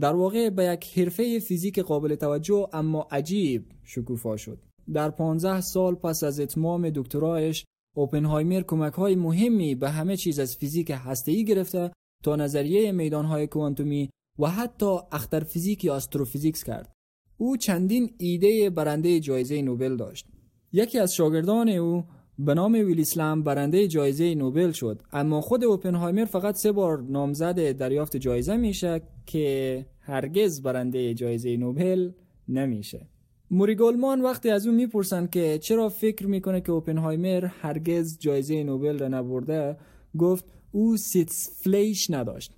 در 0.00 0.14
واقع 0.14 0.50
به 0.50 0.64
یک 0.64 0.98
حرفه 0.98 1.38
فیزیک 1.38 1.78
قابل 1.78 2.14
توجه 2.14 2.68
اما 2.72 3.08
عجیب 3.10 3.64
شکوفا 3.84 4.36
شد. 4.36 4.58
در 4.92 5.10
15 5.10 5.60
سال 5.60 5.94
پس 5.94 6.24
از 6.24 6.40
اتمام 6.40 6.90
دکترایش 6.90 7.64
اوپنهایمر 7.96 8.60
کمک 8.60 8.92
های 8.92 9.14
مهمی 9.14 9.74
به 9.74 9.90
همه 9.90 10.16
چیز 10.16 10.38
از 10.38 10.56
فیزیک 10.56 10.92
هسته‌ای 10.94 11.44
گرفته 11.44 11.90
تا 12.24 12.36
نظریه 12.36 12.92
میدان 12.92 13.24
های 13.24 13.46
کوانتومی 13.46 14.10
و 14.38 14.46
حتی 14.46 14.96
اختر 15.12 15.40
فیزیک 15.40 15.84
یا 15.84 15.96
استروفیزیکس 15.96 16.64
کرد. 16.64 16.92
او 17.38 17.56
چندین 17.56 18.14
ایده 18.18 18.70
برنده 18.70 19.20
جایزه 19.20 19.62
نوبل 19.62 19.96
داشت. 19.96 20.26
یکی 20.72 20.98
از 20.98 21.14
شاگردان 21.14 21.68
او 21.68 22.04
به 22.44 22.54
نام 22.54 22.72
ویل 22.72 23.04
برنده 23.42 23.88
جایزه 23.88 24.34
نوبل 24.34 24.72
شد. 24.72 25.02
اما 25.12 25.40
خود 25.40 25.64
اوپنهایمر 25.64 26.24
فقط 26.24 26.54
سه 26.56 26.72
بار 26.72 27.02
نامزد 27.02 27.72
دریافت 27.72 28.16
جایزه 28.16 28.56
میشه 28.56 29.02
که 29.26 29.86
هرگز 30.00 30.62
برنده 30.62 31.14
جایزه 31.14 31.56
نوبل 31.56 32.10
نمیشه. 32.48 33.06
موری 33.50 33.74
گلمان 33.74 34.20
وقتی 34.20 34.50
از 34.50 34.66
اون 34.66 34.76
می‌پرسن 34.76 35.26
که 35.26 35.58
چرا 35.58 35.88
فکر 35.88 36.26
می‌کنه 36.26 36.60
که 36.60 36.72
اوپنهایمر 36.72 37.44
هرگز 37.44 38.18
جایزه 38.18 38.64
نوبل 38.64 38.98
را 38.98 39.08
نبرده 39.08 39.76
گفت 40.18 40.44
او 40.72 40.96
Sitzfleisch 40.96 42.10
نداشت. 42.10 42.52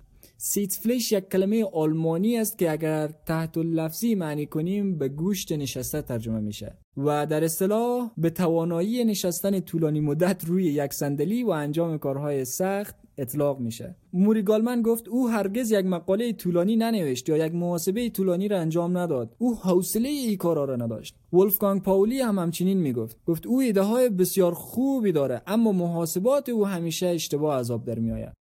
Sitzfleisch 0.45 1.11
یک 1.11 1.29
کلمه 1.29 1.65
آلمانی 1.65 2.37
است 2.37 2.57
که 2.57 2.71
اگر 2.71 3.07
تحت 3.07 3.57
لفظی 3.57 4.15
معنی 4.15 4.45
کنیم 4.45 4.97
به 4.97 5.09
گوشت 5.09 5.51
نشسته 5.51 6.01
ترجمه 6.01 6.39
میشه. 6.39 6.77
و 6.97 7.25
در 7.25 7.43
اصطلاح 7.43 8.11
به 8.17 8.29
توانایی 8.29 9.03
نشستن 9.05 9.59
طولانی 9.59 9.99
مدت 9.99 10.45
روی 10.45 10.63
یک 10.63 10.93
صندلی 10.93 11.43
و 11.43 11.49
انجام 11.49 11.97
کارهای 11.97 12.45
سخت 12.45 12.95
اطلاق 13.17 13.59
میشه. 13.59 13.95
موری 14.13 14.41
گلمان 14.41 14.81
گفت 14.81 15.07
او 15.07 15.29
هرگز 15.29 15.71
یک 15.71 15.85
مقاله 15.85 16.33
طولانی 16.33 16.75
ننوشت 16.75 17.29
یا 17.29 17.37
یک 17.37 17.55
محاسبه 17.55 18.09
طولانی 18.09 18.47
را 18.47 18.59
انجام 18.59 18.97
نداد. 18.97 19.35
او 19.37 19.55
حوصله 19.55 20.09
ای 20.09 20.37
کارا 20.37 20.65
را 20.65 20.75
نداشت. 20.75 21.15
ولفگانگ 21.33 21.81
پاولی 21.81 22.21
هم 22.21 22.39
همچنین 22.39 22.77
می‌گفت. 22.77 23.17
گفت 23.25 23.47
او 23.47 23.61
ایده 23.61 23.81
های 23.81 24.09
بسیار 24.09 24.53
خوبی 24.53 25.11
داره 25.11 25.41
اما 25.47 25.71
محاسبات 25.71 26.49
او 26.49 26.67
همیشه 26.67 27.07
اشتباه 27.07 27.59
عذاب 27.59 27.85
در 27.85 27.99
میآید. 27.99 28.42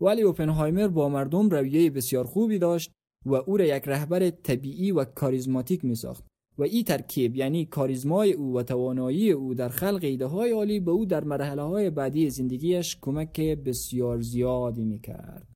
ولی 0.00 0.22
اوپنهایمر 0.22 0.88
با 0.88 1.08
مردم 1.08 1.48
رویه 1.48 1.90
بسیار 1.90 2.24
خوبی 2.24 2.58
داشت 2.58 2.92
و 3.26 3.34
او 3.34 3.56
را 3.56 3.64
یک 3.64 3.82
رهبر 3.86 4.30
طبیعی 4.30 4.92
و 4.92 5.04
کاریزماتیک 5.04 5.84
می 5.84 5.94
ساخت 5.94 6.24
و 6.58 6.62
این 6.62 6.84
ترکیب 6.84 7.36
یعنی 7.36 7.66
کاریزمای 7.66 8.32
او 8.32 8.56
و 8.56 8.62
توانایی 8.62 9.30
او 9.30 9.54
در 9.54 9.68
خلق 9.68 10.04
ایده 10.04 10.26
های 10.26 10.50
عالی 10.50 10.80
به 10.80 10.90
او 10.90 11.06
در 11.06 11.24
مرحله 11.24 11.62
های 11.62 11.90
بعدی 11.90 12.30
زندگیش 12.30 12.98
کمک 13.00 13.40
بسیار 13.40 14.20
زیادی 14.20 14.84
می 14.84 15.00
کرد. 15.00 15.48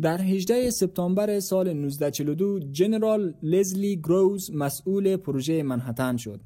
در 0.00 0.20
18 0.20 0.70
سپتامبر 0.70 1.40
سال 1.40 1.68
1942 1.68 2.58
جنرال 2.58 3.34
لزلی 3.42 3.96
گروز 3.96 4.50
مسئول 4.54 5.16
پروژه 5.16 5.62
منحتن 5.62 6.16
شد. 6.16 6.40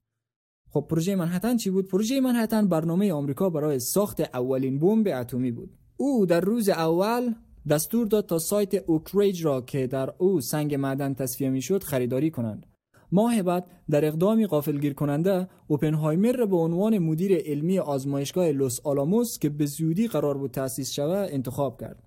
خب 0.70 0.86
پروژه 0.90 1.16
منحتن 1.16 1.56
چی 1.56 1.70
بود؟ 1.70 1.88
پروژه 1.88 2.20
منحتن 2.20 2.68
برنامه 2.68 3.12
آمریکا 3.12 3.50
برای 3.50 3.78
ساخت 3.78 4.20
اولین 4.20 4.78
بمب 4.78 5.08
اتمی 5.08 5.52
بود. 5.52 5.78
او 5.96 6.26
در 6.26 6.40
روز 6.40 6.68
اول 6.68 7.34
دستور 7.70 8.06
داد 8.06 8.26
تا 8.26 8.38
سایت 8.38 8.74
اوکریج 8.74 9.44
را 9.44 9.60
که 9.60 9.86
در 9.86 10.14
او 10.18 10.40
سنگ 10.40 10.74
معدن 10.74 11.14
تصفیه 11.14 11.50
می 11.50 11.62
شد 11.62 11.82
خریداری 11.82 12.30
کنند. 12.30 12.66
ماه 13.12 13.42
بعد 13.42 13.66
در 13.90 14.04
اقدامی 14.04 14.46
غافلگیر 14.46 14.94
کننده 14.94 15.48
اوپنهایمر 15.66 16.32
را 16.32 16.46
به 16.46 16.56
عنوان 16.56 16.98
مدیر 16.98 17.36
علمی 17.36 17.78
آزمایشگاه 17.78 18.52
لوس 18.52 18.80
آلاموس 18.84 19.38
که 19.38 19.48
به 19.48 19.66
زودی 19.66 20.08
قرار 20.08 20.38
بود 20.38 20.50
تأسیس 20.50 20.90
شود 20.90 21.28
انتخاب 21.32 21.80
کرد. 21.80 22.02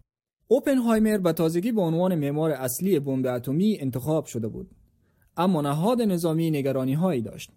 اوپنهایمر 0.47 1.17
به 1.17 1.33
تازگی 1.33 1.71
به 1.71 1.81
عنوان 1.81 2.15
معمار 2.15 2.51
اصلی 2.51 2.99
بمب 2.99 3.27
اتمی 3.27 3.77
انتخاب 3.79 4.25
شده 4.25 4.47
بود. 4.47 4.71
اما 5.37 5.61
نهاد 5.61 6.01
نظامی 6.01 6.51
نگرانی 6.51 6.93
هایی 6.93 7.21
داشت. 7.21 7.51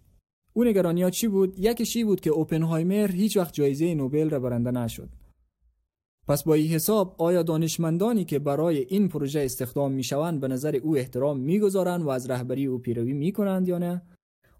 او 0.53 0.63
نگرانی 0.63 1.03
ها 1.03 1.09
چی 1.09 1.27
بود؟ 1.27 1.59
یکیشی 1.59 2.03
بود 2.03 2.19
که 2.19 2.29
اوپنهایمر 2.29 3.11
هیچ 3.11 3.37
وقت 3.37 3.53
جایزه 3.53 3.95
نوبل 3.95 4.29
را 4.29 4.39
برنده 4.39 4.71
نشد. 4.71 5.09
پس 6.31 6.43
با 6.43 6.53
این 6.53 6.71
حساب 6.71 7.15
آیا 7.17 7.43
دانشمندانی 7.43 8.25
که 8.25 8.39
برای 8.39 8.85
این 8.89 9.07
پروژه 9.07 9.39
استخدام 9.39 9.91
می 9.91 10.03
شوند 10.03 10.39
به 10.39 10.47
نظر 10.47 10.75
او 10.75 10.97
احترام 10.97 11.39
می‌گذارند 11.39 12.03
و 12.03 12.09
از 12.09 12.29
رهبری 12.29 12.65
او 12.65 12.77
پیروی 12.77 13.13
می 13.13 13.31
کنند 13.31 13.67
یا 13.67 13.77
نه؟ 13.77 14.01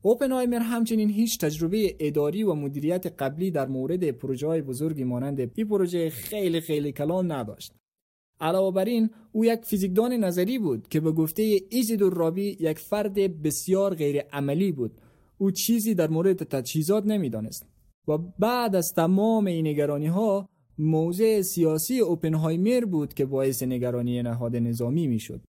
اوپنهایمر 0.01 0.59
همچنین 0.59 1.09
هیچ 1.09 1.39
تجربه 1.39 1.95
اداری 1.99 2.43
و 2.43 2.53
مدیریت 2.53 3.07
قبلی 3.07 3.51
در 3.51 3.67
مورد 3.67 4.11
پروژه 4.11 4.47
های 4.47 4.61
بزرگی 4.61 5.03
مانند 5.03 5.39
این 5.55 5.67
پروژه 5.67 6.09
خیلی 6.09 6.61
خیلی 6.61 6.91
کلان 6.91 7.31
نداشت. 7.31 7.73
علاوه 8.39 8.75
بر 8.75 8.85
این 8.85 9.09
او 9.31 9.45
یک 9.45 9.59
فیزیکدان 9.63 10.13
نظری 10.13 10.59
بود 10.59 10.87
که 10.87 10.99
به 10.99 11.11
گفته 11.11 11.59
ایزیدور 11.69 12.13
رابی 12.13 12.57
یک 12.59 12.79
فرد 12.79 13.41
بسیار 13.41 13.95
غیر 13.95 14.21
عملی 14.33 14.71
بود. 14.71 14.91
او 15.37 15.51
چیزی 15.51 15.95
در 15.95 16.09
مورد 16.09 16.43
تجهیزات 16.43 17.05
نمی‌دانست 17.05 17.65
و 18.07 18.17
بعد 18.17 18.75
از 18.75 18.93
تمام 18.93 19.45
این 19.45 19.67
نگرانی 19.67 20.07
ها 20.07 20.49
موضع 20.77 21.41
سیاسی 21.41 21.99
اوپنهایمر 21.99 22.85
بود 22.85 23.13
که 23.13 23.25
باعث 23.25 23.63
نگرانی 23.63 24.21
نهاد 24.21 24.55
نظامی 24.55 25.07
می‌شد. 25.07 25.41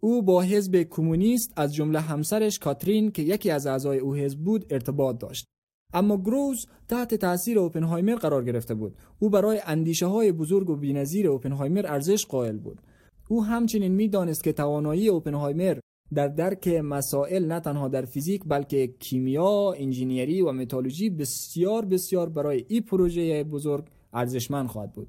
او 0.00 0.22
با 0.22 0.42
حزب 0.42 0.82
کمونیست 0.82 1.52
از 1.56 1.74
جمله 1.74 2.00
همسرش 2.00 2.58
کاترین 2.58 3.10
که 3.10 3.22
یکی 3.22 3.50
از 3.50 3.66
اعضای 3.66 3.98
او 3.98 4.14
حزب 4.14 4.38
بود 4.38 4.66
ارتباط 4.70 5.18
داشت. 5.18 5.46
اما 5.94 6.16
گروز 6.16 6.66
تحت 6.88 7.14
تاثیر 7.14 7.58
اوپنهایمر 7.58 8.14
قرار 8.14 8.44
گرفته 8.44 8.74
بود. 8.74 8.96
او 9.18 9.30
برای 9.30 9.60
اندیشه 9.66 10.06
های 10.06 10.32
بزرگ 10.32 10.70
و 10.70 10.76
بینظیر 10.76 11.28
اوپنهایمر 11.28 11.86
ارزش 11.86 12.26
قائل 12.26 12.56
بود. 12.56 12.80
او 13.28 13.44
همچنین 13.44 13.92
می‌دانست 13.92 14.44
که 14.44 14.52
توانایی 14.52 15.08
اوپنهایمر 15.08 15.78
در 16.14 16.28
درک 16.28 16.68
مسائل 16.68 17.44
نه 17.44 17.60
تنها 17.60 17.88
در 17.88 18.04
فیزیک 18.04 18.42
بلکه 18.46 18.86
کیمیا، 18.86 19.72
انجینیری 19.76 20.42
و 20.42 20.52
متالوژی 20.52 21.10
بسیار 21.10 21.84
بسیار 21.84 22.28
برای 22.28 22.64
این 22.68 22.82
پروژه 22.82 23.44
بزرگ 23.44 23.84
ارزشمند 24.14 24.66
خواهد 24.66 24.92
بود. 24.92 25.08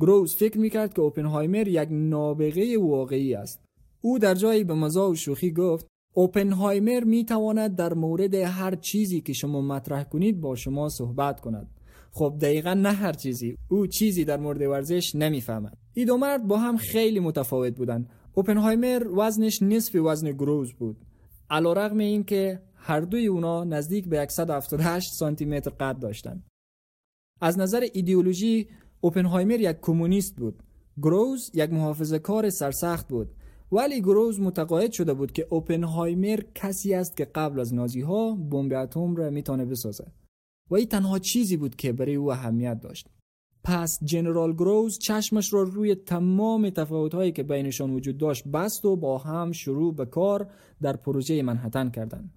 گروز 0.00 0.34
فکر 0.36 0.58
می‌کرد 0.58 0.94
که 0.94 1.00
اوپنهایمر 1.00 1.68
یک 1.68 1.88
نابغه 1.90 2.78
واقعی 2.78 3.34
است. 3.34 3.64
او 4.00 4.18
در 4.18 4.34
جایی 4.34 4.64
به 4.64 4.74
مزا 4.74 5.10
و 5.10 5.14
شوخی 5.14 5.52
گفت 5.52 5.86
اوپنهایمر 6.14 7.04
می 7.04 7.24
تواند 7.24 7.76
در 7.76 7.94
مورد 7.94 8.34
هر 8.34 8.74
چیزی 8.74 9.20
که 9.20 9.32
شما 9.32 9.60
مطرح 9.60 10.04
کنید 10.04 10.40
با 10.40 10.54
شما 10.54 10.88
صحبت 10.88 11.40
کند. 11.40 11.70
خب 12.12 12.36
دقیقا 12.40 12.74
نه 12.74 12.92
هر 12.92 13.12
چیزی. 13.12 13.56
او 13.68 13.86
چیزی 13.86 14.24
در 14.24 14.36
مورد 14.36 14.62
ورزش 14.62 15.14
نمی‌فهمد. 15.14 15.78
این 15.94 16.06
دو 16.06 16.16
مرد 16.16 16.46
با 16.46 16.58
هم 16.58 16.76
خیلی 16.76 17.20
متفاوت 17.20 17.76
بودند. 17.76 18.10
اوپنهایمر 18.34 19.06
وزنش 19.16 19.62
نصف 19.62 19.94
وزن 19.94 20.30
گروز 20.30 20.72
بود. 20.72 20.96
علیرغم 21.50 21.98
اینکه 21.98 22.62
هر 22.74 23.00
دوی 23.00 23.26
اونا 23.26 23.64
نزدیک 23.64 24.08
به 24.08 24.26
178 24.30 25.12
سانتی 25.12 25.44
متر 25.44 25.70
قد 25.70 25.98
داشتند. 25.98 26.49
از 27.40 27.58
نظر 27.58 27.86
ایدئولوژی 27.92 28.68
اوپنهایمر 29.00 29.60
یک 29.60 29.76
کمونیست 29.82 30.36
بود. 30.36 30.62
گروز 31.02 31.50
یک 31.54 31.72
محافظه 31.72 32.18
کار 32.18 32.50
سرسخت 32.50 33.08
بود. 33.08 33.28
ولی 33.72 34.00
گروز 34.00 34.40
متقاعد 34.40 34.92
شده 34.92 35.14
بود 35.14 35.32
که 35.32 35.46
اوپنهایمر 35.50 36.40
کسی 36.54 36.94
است 36.94 37.16
که 37.16 37.24
قبل 37.24 37.60
از 37.60 37.74
نازی 37.74 38.00
ها 38.00 38.34
بمب 38.34 38.72
اتم 38.72 39.16
را 39.16 39.30
می‌تونه 39.30 39.64
بسازه. 39.64 40.06
و 40.70 40.74
این 40.74 40.86
تنها 40.86 41.18
چیزی 41.18 41.56
بود 41.56 41.76
که 41.76 41.92
برای 41.92 42.14
او 42.14 42.32
اهمیت 42.32 42.80
داشت. 42.80 43.06
پس 43.64 43.98
جنرال 44.04 44.52
گروز 44.52 44.98
چشمش 44.98 45.52
را 45.52 45.62
روی 45.62 45.94
تمام 45.94 46.70
تفاوت‌هایی 46.70 47.32
که 47.32 47.42
بینشان 47.42 47.90
وجود 47.90 48.18
داشت 48.18 48.48
بست 48.48 48.84
و 48.84 48.96
با 48.96 49.18
هم 49.18 49.52
شروع 49.52 49.94
به 49.94 50.06
کار 50.06 50.50
در 50.82 50.96
پروژه 50.96 51.42
منحتن 51.42 51.90
کردند. 51.90 52.30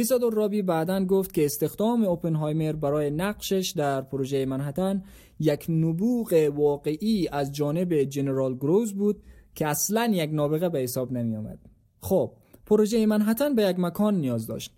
ایسادور 0.00 0.34
رابی 0.34 0.62
بعدا 0.62 1.04
گفت 1.04 1.34
که 1.34 1.44
استخدام 1.44 2.04
اوپنهایمر 2.04 2.72
برای 2.72 3.10
نقشش 3.10 3.72
در 3.76 4.00
پروژه 4.00 4.46
منحتن 4.46 5.02
یک 5.40 5.66
نبوغ 5.68 6.50
واقعی 6.54 7.28
از 7.32 7.52
جانب 7.52 7.94
جنرال 7.94 8.54
گروز 8.54 8.94
بود 8.94 9.22
که 9.54 9.66
اصلا 9.66 10.10
یک 10.14 10.30
نابغه 10.32 10.68
به 10.68 10.78
حساب 10.78 11.12
نمی 11.12 11.36
آمد. 11.36 11.58
خب 12.00 12.32
پروژه 12.66 13.06
منحتن 13.06 13.54
به 13.54 13.62
یک 13.62 13.78
مکان 13.78 14.14
نیاز 14.14 14.46
داشت. 14.46 14.72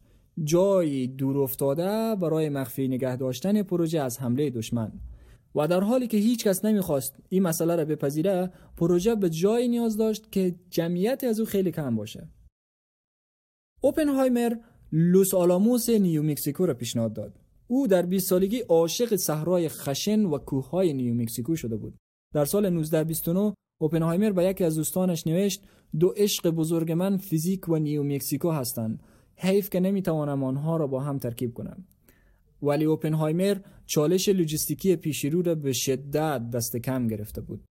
جایی 0.45 1.09
دور 1.09 1.39
افتاده 1.39 2.17
برای 2.17 2.49
مخفی 2.49 2.89
نگه 2.89 3.17
داشتن 3.17 3.63
پروژه 3.63 4.01
از 4.01 4.21
حمله 4.21 4.51
دشمن. 4.51 4.93
و 5.55 5.69
در 5.69 5.81
حالی 5.81 6.07
که 6.07 6.17
هیچ 6.17 6.45
کس 6.45 6.65
نمی‌خواست 6.65 7.17
این 7.29 7.43
مسئله 7.43 7.77
را 7.77 7.85
بپذیره 7.85 8.53
پروژه 8.77 9.15
به 9.15 9.31
جایی 9.31 9.69
نیاز 9.69 9.97
داشت 9.97 10.33
که 10.33 10.55
جمعیت 10.71 11.25
از 11.25 11.41
او 11.41 11.47
خیلی 11.47 11.71
کم 11.71 11.97
باشه. 11.97 12.29
اوپنهایمر 13.81 14.55
لوس 14.93 15.35
آلاموس 15.35 15.91
نیو 15.91 16.23
مکسیکو 16.23 16.67
را 16.67 16.75
پیشنهاد 16.75 17.13
داد. 17.13 17.41
او 17.67 17.87
در 17.87 18.07
20 18.07 18.29
سالگی 18.29 18.61
عاشق 18.61 19.17
صحرای 19.17 19.69
خشن 19.69 20.25
و 20.25 20.39
کوههای 20.39 20.93
نیو 20.93 21.15
مکسیکو 21.15 21.57
شده 21.57 21.77
بود. 21.77 21.95
در 22.35 22.45
سال 22.45 22.67
1929 22.67 23.55
اوپنهایمر 23.81 24.33
به 24.33 24.45
یکی 24.45 24.65
از 24.65 24.77
دوستانش 24.77 25.27
نوشت 25.27 25.63
دو 25.99 26.09
عشق 26.17 26.51
بزرگ 26.51 26.93
من 26.93 27.17
فیزیک 27.17 27.69
و 27.69 27.77
نیو 27.77 28.03
مکسیکو 28.03 28.51
هستند. 28.51 29.03
حیف 29.37 29.71
که 29.71 29.81
نمی‌توانم 29.81 30.45
آنها 30.45 30.77
را 30.77 30.87
با 30.87 31.01
هم 31.01 31.19
ترکیب 31.19 31.55
کنم. 31.55 31.85
ولی 32.63 32.85
اوپنهایمر 32.85 33.59
چالش 33.87 34.29
لوجستیکی 34.29 34.97
پیشرو 34.97 35.43
را 35.43 35.55
به 35.55 35.73
شدت 35.73 36.51
دست 36.51 36.77
کم 36.77 37.07
گرفته 37.07 37.41
بود. 37.41 37.65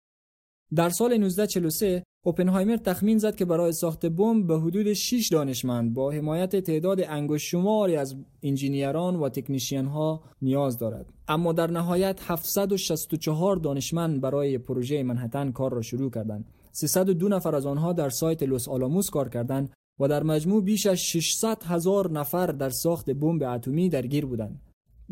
در 0.74 0.88
سال 0.88 1.12
1943 1.12 2.02
اوپنهایمر 2.22 2.76
تخمین 2.76 3.18
زد 3.18 3.37
که 3.37 3.44
برای 3.44 3.72
ساخت 3.72 4.06
بمب 4.06 4.46
به 4.46 4.61
حدود 4.61 4.92
6 4.92 5.28
دانشمند 5.33 5.94
با 5.94 6.11
حمایت 6.11 6.56
تعداد 6.56 7.00
انگشت 7.00 7.48
شماری 7.48 7.96
از 7.96 8.16
انجینیران 8.42 9.16
و 9.16 9.28
تکنیشین 9.28 9.87
ها 9.87 10.22
نیاز 10.42 10.78
دارد. 10.78 11.12
اما 11.28 11.52
در 11.52 11.70
نهایت 11.70 12.20
764 12.26 13.56
دانشمند 13.56 14.20
برای 14.20 14.59
پروژه 14.59 15.02
منحتن 15.02 15.52
کار 15.52 15.72
را 15.72 15.83
شروع 15.83 16.11
کردند. 16.11 16.44
302 16.72 17.28
نفر 17.28 17.54
از 17.54 17.66
آنها 17.66 17.92
در 17.92 18.09
سایت 18.09 18.42
لوس 18.42 18.68
آلاموس 18.68 19.11
کار 19.11 19.28
کردند 19.28 19.70
و 20.00 20.09
در 20.09 20.22
مجموع 20.22 20.62
بیش 20.62 20.87
از 20.87 20.98
600 20.98 21.62
هزار 21.62 22.11
نفر 22.11 22.46
در 22.46 22.70
ساخت 22.70 23.11
بمب 23.11 23.42
اتمی 23.42 23.88
درگیر 23.88 24.26
بودند. 24.26 24.61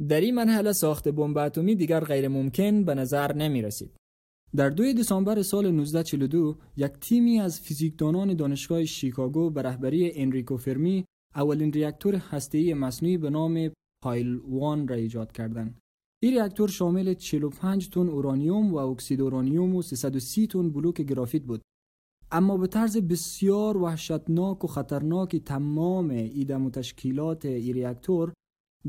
در 0.09 0.21
این 0.21 0.35
مرحله 0.35 0.73
ساخت 0.73 1.09
بمب 1.09 1.38
اتمی 1.38 1.75
دیگر 1.75 2.01
غیر 2.01 2.29
ممکن 2.29 2.85
به 2.85 2.94
نظر 2.94 3.35
نمی 3.35 3.62
رسید 3.62 3.98
در 4.57 4.71
دوی 4.71 4.95
دسامبر 4.95 5.43
سال 5.43 5.67
1942 5.67 6.59
یک 6.77 6.93
تیمی 6.93 7.41
از 7.41 7.61
فیزیکدانان 7.61 8.35
دانشگاه 8.35 8.85
شیکاگو 8.85 9.51
به 9.51 9.63
رهبری 9.63 10.13
انریکو 10.15 10.57
فرمی 10.57 11.05
اولین 11.35 11.73
ریاکتور 11.73 12.15
هسته‌ای 12.15 12.75
مصنوعی 12.75 13.19
به 13.19 13.31
نام 13.31 13.71
پایل 14.03 14.41
وان 14.49 14.89
را 14.89 14.97
ایجاد 14.97 15.33
کردند. 15.33 15.79
این 16.23 16.33
ریاکتور 16.33 16.69
شامل 16.69 17.15
45 17.15 17.89
تن 17.89 18.09
اورانیوم 18.09 18.75
و 18.75 18.77
اکسید 18.77 19.21
اورانیوم 19.21 19.75
و 19.75 19.83
330 19.83 20.47
تن 20.47 20.71
بلوک 20.71 21.01
گرافیت 21.01 21.43
بود. 21.43 21.63
اما 22.31 22.57
به 22.57 22.67
طرز 22.67 22.97
بسیار 22.97 23.77
وحشتناک 23.77 24.65
و 24.65 24.67
خطرناک 24.67 25.37
تمام 25.37 26.11
ایدم 26.11 26.67
و 26.67 26.71
تشکیلات 26.71 27.45
این 27.45 27.75
ریاکتور 27.75 28.33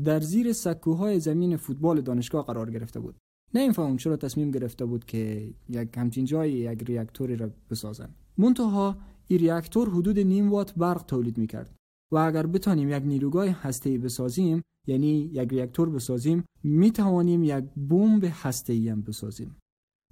در 0.04 0.20
زیر 0.20 0.52
سکوهای 0.52 1.20
زمین 1.20 1.56
فوتبال 1.56 2.00
دانشگاه 2.00 2.46
قرار 2.46 2.70
گرفته 2.70 3.00
بود. 3.00 3.16
نمی‌فهمم 3.54 3.96
چرا 3.96 4.16
تصمیم 4.16 4.50
گرفته 4.50 4.84
بود 4.84 5.04
که 5.04 5.54
یک 5.68 5.88
همچین 5.96 6.24
جای 6.24 6.52
یک 6.52 6.82
ریاکتوری 6.82 7.36
را 7.36 7.50
بسازن؟ 7.70 8.08
منتها 8.38 8.96
این 9.28 9.38
ریاکتور 9.38 9.90
حدود 9.90 10.18
نیم 10.18 10.50
وات 10.50 10.74
برق 10.74 11.02
تولید 11.02 11.38
می‌کرد 11.38 11.74
و 12.12 12.16
اگر 12.16 12.46
بتانیم 12.46 12.88
یک 12.88 13.02
نیروگاه 13.02 13.48
هسته‌ای 13.48 13.98
بسازیم 13.98 14.62
یعنی 14.86 15.30
یک 15.32 15.48
ریاکتور 15.48 15.90
بسازیم 15.90 16.44
می 16.62 16.90
توانیم 16.90 17.44
یک 17.44 17.64
بمب 17.90 18.24
هسته‌ای 18.30 18.88
هم 18.88 19.02
بسازیم. 19.02 19.56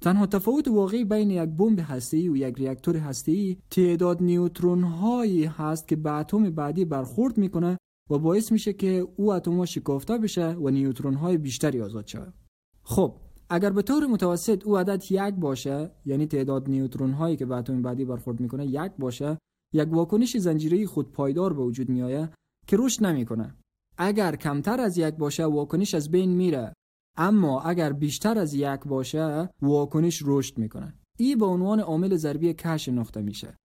تنها 0.02 0.26
تفاوت 0.26 0.68
واقعی 0.68 1.04
بین 1.04 1.30
یک 1.30 1.48
بمب 1.48 1.80
هسته‌ای 1.82 2.28
و 2.28 2.36
یک 2.36 2.54
ریاکتور 2.58 2.96
هسته‌ای 2.96 3.56
تعداد 3.70 4.22
نیوترون 4.22 4.82
هایی 4.82 5.44
هست 5.44 5.88
که 5.88 5.96
به 5.96 6.12
اتم 6.12 6.50
بعدی 6.50 6.84
برخورد 6.84 7.38
می‌کنه 7.38 7.78
و 8.10 8.18
باعث 8.18 8.52
میشه 8.52 8.72
که 8.72 9.08
او 9.16 9.32
اتم 9.32 9.64
شکافته 9.64 10.18
بشه 10.18 10.46
و 10.46 10.70
نیوترون 10.70 11.14
های 11.14 11.38
بیشتری 11.38 11.80
آزاد 11.80 12.06
شود. 12.06 12.34
خب 12.82 13.14
اگر 13.50 13.70
به 13.70 13.82
طور 13.82 14.06
متوسط 14.06 14.66
او 14.66 14.78
عدد 14.78 15.04
یک 15.10 15.34
باشه 15.34 15.90
یعنی 16.06 16.26
تعداد 16.26 16.68
نیوترون 16.68 17.12
هایی 17.12 17.36
که 17.36 17.46
به 17.46 17.56
اتم 17.56 17.82
بعدی 17.82 18.04
برخورد 18.04 18.40
می‌کنه 18.40 18.66
یک 18.66 18.92
باشه 18.98 19.38
یک 19.74 19.88
واکنش 19.92 20.36
زنجیره 20.36 20.86
خود 20.86 21.12
پایدار 21.12 21.52
به 21.52 21.62
وجود 21.62 21.88
میآید 21.88 22.30
که 22.66 22.76
رشد 22.80 23.06
نمی‌کنه. 23.06 23.54
اگر 23.98 24.36
کمتر 24.36 24.80
از 24.80 24.98
یک 24.98 25.14
باشه 25.14 25.44
واکنش 25.44 25.94
از 25.94 26.10
بین 26.10 26.30
میره. 26.30 26.72
اما 27.16 27.60
اگر 27.60 27.92
بیشتر 27.92 28.38
از 28.38 28.54
یک 28.54 28.80
باشه 28.86 29.48
واکنش 29.62 30.22
رشد 30.26 30.58
می‌کنه. 30.58 30.94
این 31.18 31.38
به 31.38 31.46
عنوان 31.46 31.80
عامل 31.80 32.16
ضربی 32.16 32.54
کش 32.54 32.84
شناخته 32.84 33.22
میشه. 33.22 33.56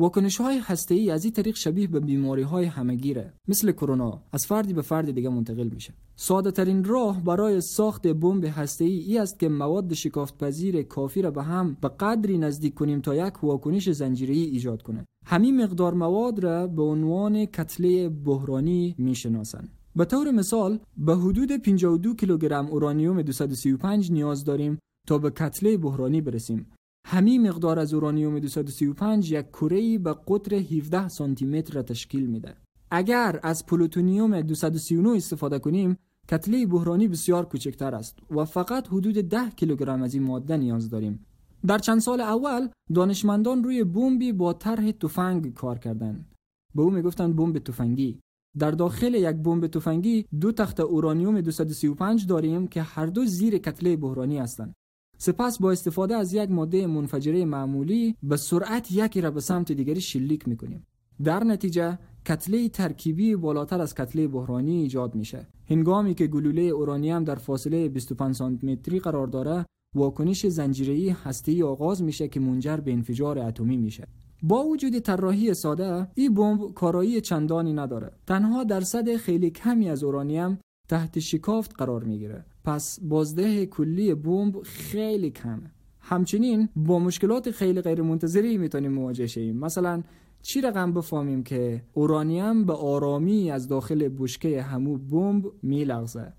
واکنش 0.00 0.40
های 0.40 0.58
هسته 0.58 0.94
ای 0.94 1.10
از 1.10 1.24
این 1.24 1.32
طریق 1.32 1.56
شبیه 1.56 1.86
به 1.86 2.00
بیماری 2.00 2.42
های 2.42 2.64
همگیره 2.64 3.32
مثل 3.48 3.72
کرونا 3.72 4.22
از 4.32 4.46
فردی 4.46 4.72
به 4.72 4.82
فرد 4.82 5.10
دیگه 5.10 5.28
منتقل 5.28 5.68
میشه. 5.68 5.92
ساده 6.16 6.50
ترین 6.50 6.84
راه 6.84 7.24
برای 7.24 7.60
ساخت 7.60 8.06
بمب 8.06 8.44
هسته 8.44 8.84
ای, 8.84 8.98
ای 8.98 9.18
است 9.18 9.38
که 9.38 9.48
مواد 9.48 9.94
شکافت 9.94 10.38
پذیر 10.38 10.82
کافی 10.82 11.22
را 11.22 11.30
به 11.30 11.42
هم 11.42 11.76
به 11.80 11.88
قدری 11.88 12.38
نزدیک 12.38 12.74
کنیم 12.74 13.00
تا 13.00 13.14
یک 13.14 13.44
واکنش 13.44 13.90
زنجیره 13.90 14.34
ای 14.34 14.44
ایجاد 14.44 14.82
کنه. 14.82 15.04
همین 15.26 15.62
مقدار 15.62 15.94
مواد 15.94 16.38
را 16.38 16.66
به 16.66 16.82
عنوان 16.82 17.44
کتله 17.44 18.08
بحرانی 18.08 18.94
می‌شناسند 18.98 19.68
به 19.96 20.04
طور 20.04 20.30
مثال 20.30 20.78
به 20.96 21.16
حدود 21.16 21.52
52 21.52 22.14
کیلوگرم 22.14 22.66
اورانیوم 22.66 23.22
235 23.22 24.12
نیاز 24.12 24.44
داریم 24.44 24.78
تا 25.08 25.18
به 25.18 25.30
کتله 25.30 25.76
بحرانی 25.76 26.20
برسیم. 26.20 26.66
همین 27.06 27.48
مقدار 27.48 27.78
از 27.78 27.94
اورانیوم 27.94 28.38
235 28.38 29.32
یک 29.32 29.46
کره 29.48 29.98
به 29.98 30.16
قطر 30.28 30.54
17 30.54 31.08
سانتی 31.08 31.46
متر 31.46 31.74
را 31.74 31.82
تشکیل 31.82 32.26
میده. 32.26 32.56
اگر 32.90 33.40
از 33.42 33.66
پلوتونیوم 33.66 34.40
239 34.40 35.10
استفاده 35.10 35.58
کنیم 35.58 35.96
کتله 36.28 36.66
بحرانی 36.66 37.08
بسیار 37.08 37.44
کوچکتر 37.44 37.94
است 37.94 38.18
و 38.30 38.44
فقط 38.44 38.88
حدود 38.88 39.14
10 39.14 39.50
کیلوگرم 39.50 40.02
از 40.02 40.14
این 40.14 40.22
ماده 40.22 40.56
نیاز 40.56 40.90
داریم. 40.90 41.26
در 41.66 41.78
چند 41.78 41.98
سال 42.00 42.20
اول 42.20 42.68
دانشمندان 42.94 43.64
روی 43.64 43.84
بمبی 43.84 44.32
با 44.32 44.52
طرح 44.52 44.90
تفنگ 44.90 45.54
کار 45.54 45.78
کردند. 45.78 46.26
به 46.74 46.82
او 46.82 46.90
می‌گفتند 46.90 47.36
بمب 47.36 47.58
تفنگی. 47.58 48.20
در 48.58 48.70
داخل 48.70 49.14
یک 49.14 49.36
بمب 49.36 49.66
تفنگی 49.66 50.26
دو 50.40 50.52
تخت 50.52 50.80
اورانیوم 50.80 51.40
235 51.40 52.26
داریم 52.26 52.66
که 52.66 52.82
هر 52.82 53.06
دو 53.06 53.24
زیر 53.24 53.58
کتله 53.58 53.96
بحرانی 53.96 54.38
هستند. 54.38 54.74
سپس 55.22 55.58
با 55.58 55.72
استفاده 55.72 56.14
از 56.14 56.34
یک 56.34 56.50
ماده 56.50 56.86
منفجره 56.86 57.44
معمولی 57.44 58.16
به 58.22 58.36
سرعت 58.36 58.92
یکی 58.92 59.20
را 59.20 59.30
به 59.30 59.40
سمت 59.40 59.72
دیگری 59.72 60.00
شلیک 60.00 60.48
می‌کنیم. 60.48 60.86
در 61.24 61.44
نتیجه 61.44 61.98
کتله 62.26 62.68
ترکیبی 62.68 63.36
بالاتر 63.36 63.80
از 63.80 63.94
کتله 63.94 64.28
بحرانی 64.28 64.82
ایجاد 64.82 65.14
میشه. 65.14 65.46
هنگامی 65.70 66.14
که 66.14 66.26
گلوله 66.26 66.62
اورانیوم 66.62 67.24
در 67.24 67.34
فاصله 67.34 67.88
25 67.88 68.34
سانتی 68.34 68.66
متری 68.66 68.98
قرار 68.98 69.26
داره 69.26 69.66
واکنش 69.94 70.46
زنجیره‌ای 70.46 71.08
هسته‌ای 71.08 71.62
آغاز 71.62 72.02
میشه 72.02 72.28
که 72.28 72.40
منجر 72.40 72.76
به 72.76 72.92
انفجار 72.92 73.38
اتمی 73.38 73.76
میشه. 73.76 74.06
با 74.42 74.64
وجود 74.64 74.98
طراحی 74.98 75.54
ساده 75.54 76.08
این 76.14 76.34
بمب 76.34 76.74
کارایی 76.74 77.20
چندانی 77.20 77.72
نداره. 77.72 78.10
تنها 78.26 78.64
درصد 78.64 79.16
خیلی 79.16 79.50
کمی 79.50 79.88
از 79.88 80.04
اورانیم 80.04 80.58
تحت 80.88 81.18
شکافت 81.18 81.74
قرار 81.76 82.04
می‌گیره. 82.04 82.44
پس 82.64 83.00
بازده 83.02 83.66
کلی 83.66 84.14
بمب 84.14 84.62
خیلی 84.62 85.30
کمه. 85.30 85.70
همچنین 86.00 86.68
با 86.76 86.98
مشکلات 86.98 87.50
خیلی 87.50 87.80
غیر 87.80 88.02
منتظری 88.02 88.58
می‌تونیم 88.58 88.92
مواجه 88.92 89.26
شیم 89.26 89.56
مثلا 89.56 90.02
چی 90.42 90.60
رقم 90.60 90.92
بفهمیم 90.92 91.42
که 91.42 91.82
اورانیم 91.92 92.64
به 92.64 92.72
آرامی 92.72 93.50
از 93.50 93.68
داخل 93.68 94.08
بشکه 94.08 94.62
همو 94.62 94.98
بمب 94.98 95.52
میلغزه؟ 95.62 96.32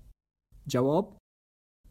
جواب 0.66 1.16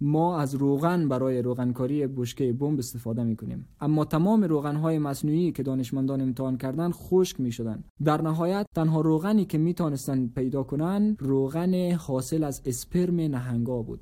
ما 0.02 0.40
از 0.40 0.56
روغن 0.56 1.08
برای 1.08 1.42
روغنکاری 1.42 2.08
بشکه 2.08 2.54
بمب 2.54 2.80
استفاده 2.80 3.24
می 3.24 3.36
کنیم 3.36 3.68
اما 3.82 4.06
تمام 4.06 4.44
روغن 4.44 4.76
های 4.76 5.00
مصنوعی 5.00 5.52
که 5.52 5.64
دانشمندان 5.64 6.22
امتحان 6.22 6.58
کردن 6.58 6.92
خشک 6.92 7.40
می 7.40 7.52
شدن 7.52 7.84
در 8.04 8.22
نهایت 8.22 8.66
تنها 8.76 9.02
روغنی 9.02 9.46
که 9.46 9.58
می 9.58 9.76
پیدا 10.36 10.64
کنن 10.64 11.16
روغن 11.20 11.92
حاصل 11.92 12.44
از 12.44 12.62
اسپرم 12.66 13.16
نهنگا 13.16 13.82
بود. 13.82 14.02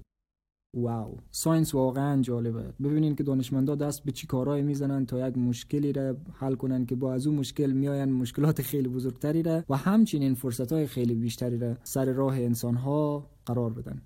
واو. 0.73 1.17
ساینس 1.31 1.75
واقعا 1.75 2.21
جالبه. 2.21 2.73
ببینین 2.83 3.15
که 3.15 3.23
دانشمندا 3.23 3.75
دست 3.75 4.03
به 4.03 4.11
چی 4.11 4.27
کارهایی 4.27 4.63
می‌زنن 4.63 5.05
تا 5.05 5.27
یک 5.27 5.37
مشکلی 5.37 5.93
را 5.93 6.17
حل 6.33 6.55
کنن 6.55 6.85
که 6.85 6.95
با 6.95 7.13
از 7.13 7.27
اون 7.27 7.35
مشکل 7.35 7.71
میاین 7.71 8.11
مشکلات 8.11 8.61
خیلی 8.61 8.87
بزرگتری 8.87 9.43
را 9.43 9.63
و 9.69 9.77
همچنین 9.77 10.33
فرصت 10.33 10.71
های 10.71 10.87
خیلی 10.87 11.15
بیشتری 11.15 11.57
را 11.57 11.77
سر 11.83 12.05
راه 12.05 12.35
انسان 12.35 12.75
ها 12.75 13.29
قرار 13.45 13.73
بدن. 13.73 14.01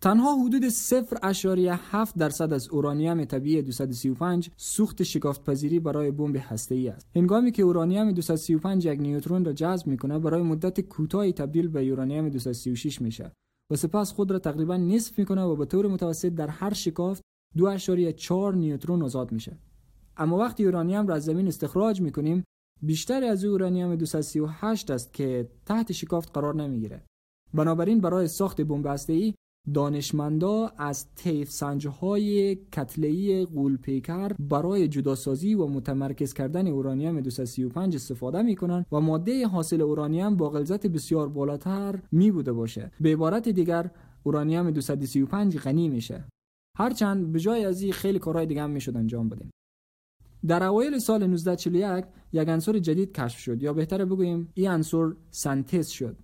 تنها 0.00 0.36
حدود 0.36 0.68
0.7 0.68 2.16
درصد 2.18 2.52
از 2.52 2.68
اورانیوم 2.68 3.24
طبیعی 3.24 3.62
235 3.62 4.50
سوخت 4.56 5.02
شکافت 5.02 5.44
پذیری 5.44 5.80
برای 5.80 6.10
بمب 6.10 6.42
ای 6.70 6.88
است. 6.88 7.06
هنگامی 7.16 7.52
که 7.52 7.62
اورانیوم 7.62 8.12
235 8.12 8.86
یک 8.86 9.00
نیوترون 9.00 9.44
را 9.44 9.52
جذب 9.52 9.86
می‌کنه 9.86 10.18
برای 10.18 10.42
مدت 10.42 10.80
کوتاهی 10.80 11.32
تبدیل 11.32 11.68
به 11.68 11.90
اورانیوم 11.90 12.28
236 12.28 13.02
میشه. 13.02 13.32
و 13.70 13.76
سپس 13.76 14.12
خود 14.12 14.30
را 14.30 14.38
تقریبا 14.38 14.76
نصف 14.76 15.18
می‌کنه 15.18 15.42
و 15.42 15.56
به 15.56 15.66
طور 15.66 15.86
متوسط 15.86 16.28
در 16.28 16.48
هر 16.48 16.72
شکافت 16.72 17.22
2.4 17.56 18.54
نیوترون 18.54 19.02
آزاد 19.02 19.32
میشه. 19.32 19.58
اما 20.16 20.36
وقتی 20.38 20.64
اورانیوم 20.64 21.06
را 21.06 21.14
از 21.14 21.24
زمین 21.24 21.48
استخراج 21.48 22.00
می‌کنیم 22.00 22.44
بیشتر 22.82 23.24
از 23.24 23.44
اورانیوم 23.44 23.96
238 23.96 24.90
است 24.90 25.12
که 25.12 25.50
تحت 25.66 25.92
شکافت 25.92 26.30
قرار 26.34 26.54
نمی‌گیره. 26.54 27.02
بنابراین 27.54 28.00
برای 28.00 28.28
ساخت 28.28 28.60
بمب 28.60 28.96
ای 29.08 29.34
دانشمندا 29.74 30.72
از 30.78 31.06
تیف 31.16 31.50
سنجهای 31.50 32.54
کتله‌ای 32.72 33.44
غولپیکر 33.44 34.32
برای 34.38 34.88
جداسازی 34.88 35.54
و 35.54 35.66
متمرکز 35.66 36.32
کردن 36.32 36.66
اورانیوم 36.66 37.20
235 37.20 37.94
استفاده 37.94 38.42
می‌کنن 38.42 38.86
و 38.92 39.00
ماده 39.00 39.46
حاصل 39.46 39.80
اورانیوم 39.80 40.36
با 40.36 40.50
غلظت 40.50 40.86
بسیار 40.86 41.28
بالاتر 41.28 41.98
می 42.12 42.30
بوده 42.30 42.52
باشه. 42.52 42.92
به 43.00 43.12
عبارت 43.12 43.48
دیگر 43.48 43.90
اورانیوم 44.22 44.70
235 44.70 45.58
غنی 45.58 45.88
میشه. 45.88 46.24
هرچند 46.78 47.32
به 47.32 47.40
جای 47.40 47.64
از 47.64 47.82
این 47.82 47.92
خیلی 47.92 48.18
کارهای 48.18 48.46
دیگه 48.46 48.62
هم 48.62 48.70
می‌شد 48.70 48.96
انجام 48.96 49.28
بدیم. 49.28 49.50
در 50.46 50.62
اوایل 50.62 50.98
سال 50.98 51.22
1941 51.22 52.04
یک 52.32 52.48
عنصر 52.48 52.78
جدید 52.78 53.12
کشف 53.12 53.38
شد 53.38 53.62
یا 53.62 53.72
بهتره 53.72 54.04
بگوییم 54.04 54.48
این 54.54 54.70
عنصر 54.70 55.12
سنتز 55.30 55.88
شد. 55.88 56.16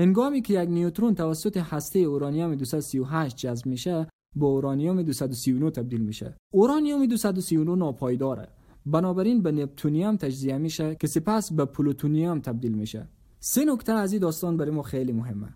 هنگامی 0.00 0.42
که 0.42 0.62
یک 0.62 0.68
نیوترون 0.68 1.14
توسط 1.14 1.56
هسته 1.56 1.98
اورانیوم 1.98 2.54
238 2.54 3.36
جذب 3.36 3.66
میشه 3.66 4.06
به 4.36 4.46
اورانیوم 4.46 5.02
239 5.02 5.70
تبدیل 5.70 6.00
میشه. 6.00 6.36
اورانیوم 6.52 7.06
239 7.06 7.74
ناپایداره. 7.74 8.48
بنابراین 8.86 9.42
به 9.42 9.52
نپتونیوم 9.52 10.16
تجزیه 10.16 10.58
میشه 10.58 10.94
که 10.94 11.06
سپس 11.06 11.52
به 11.52 11.64
پلوتونیوم 11.64 12.40
تبدیل 12.40 12.72
میشه. 12.72 13.08
سه 13.40 13.64
نکته 13.64 13.92
از 13.92 14.12
این 14.12 14.22
داستان 14.22 14.56
برای 14.56 14.70
ما 14.70 14.82
خیلی 14.82 15.12
مهمه. 15.12 15.54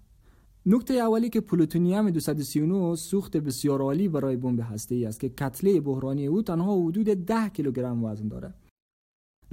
نکته 0.67 0.95
اولی 0.95 1.29
که 1.29 1.41
پلوتونیوم 1.41 2.11
239 2.11 2.97
سوخت 2.97 3.37
بسیار 3.37 3.83
عالی 3.83 4.09
برای 4.09 4.37
بمب 4.37 4.61
هسته‌ای 4.63 5.07
است 5.07 5.21
که 5.21 5.29
کتله 5.29 5.81
بحرانی 5.81 6.27
او 6.27 6.43
تنها 6.43 6.83
حدود 6.83 7.07
10 7.07 7.49
کیلوگرم 7.49 8.05
وزن 8.05 8.29
داره. 8.29 8.55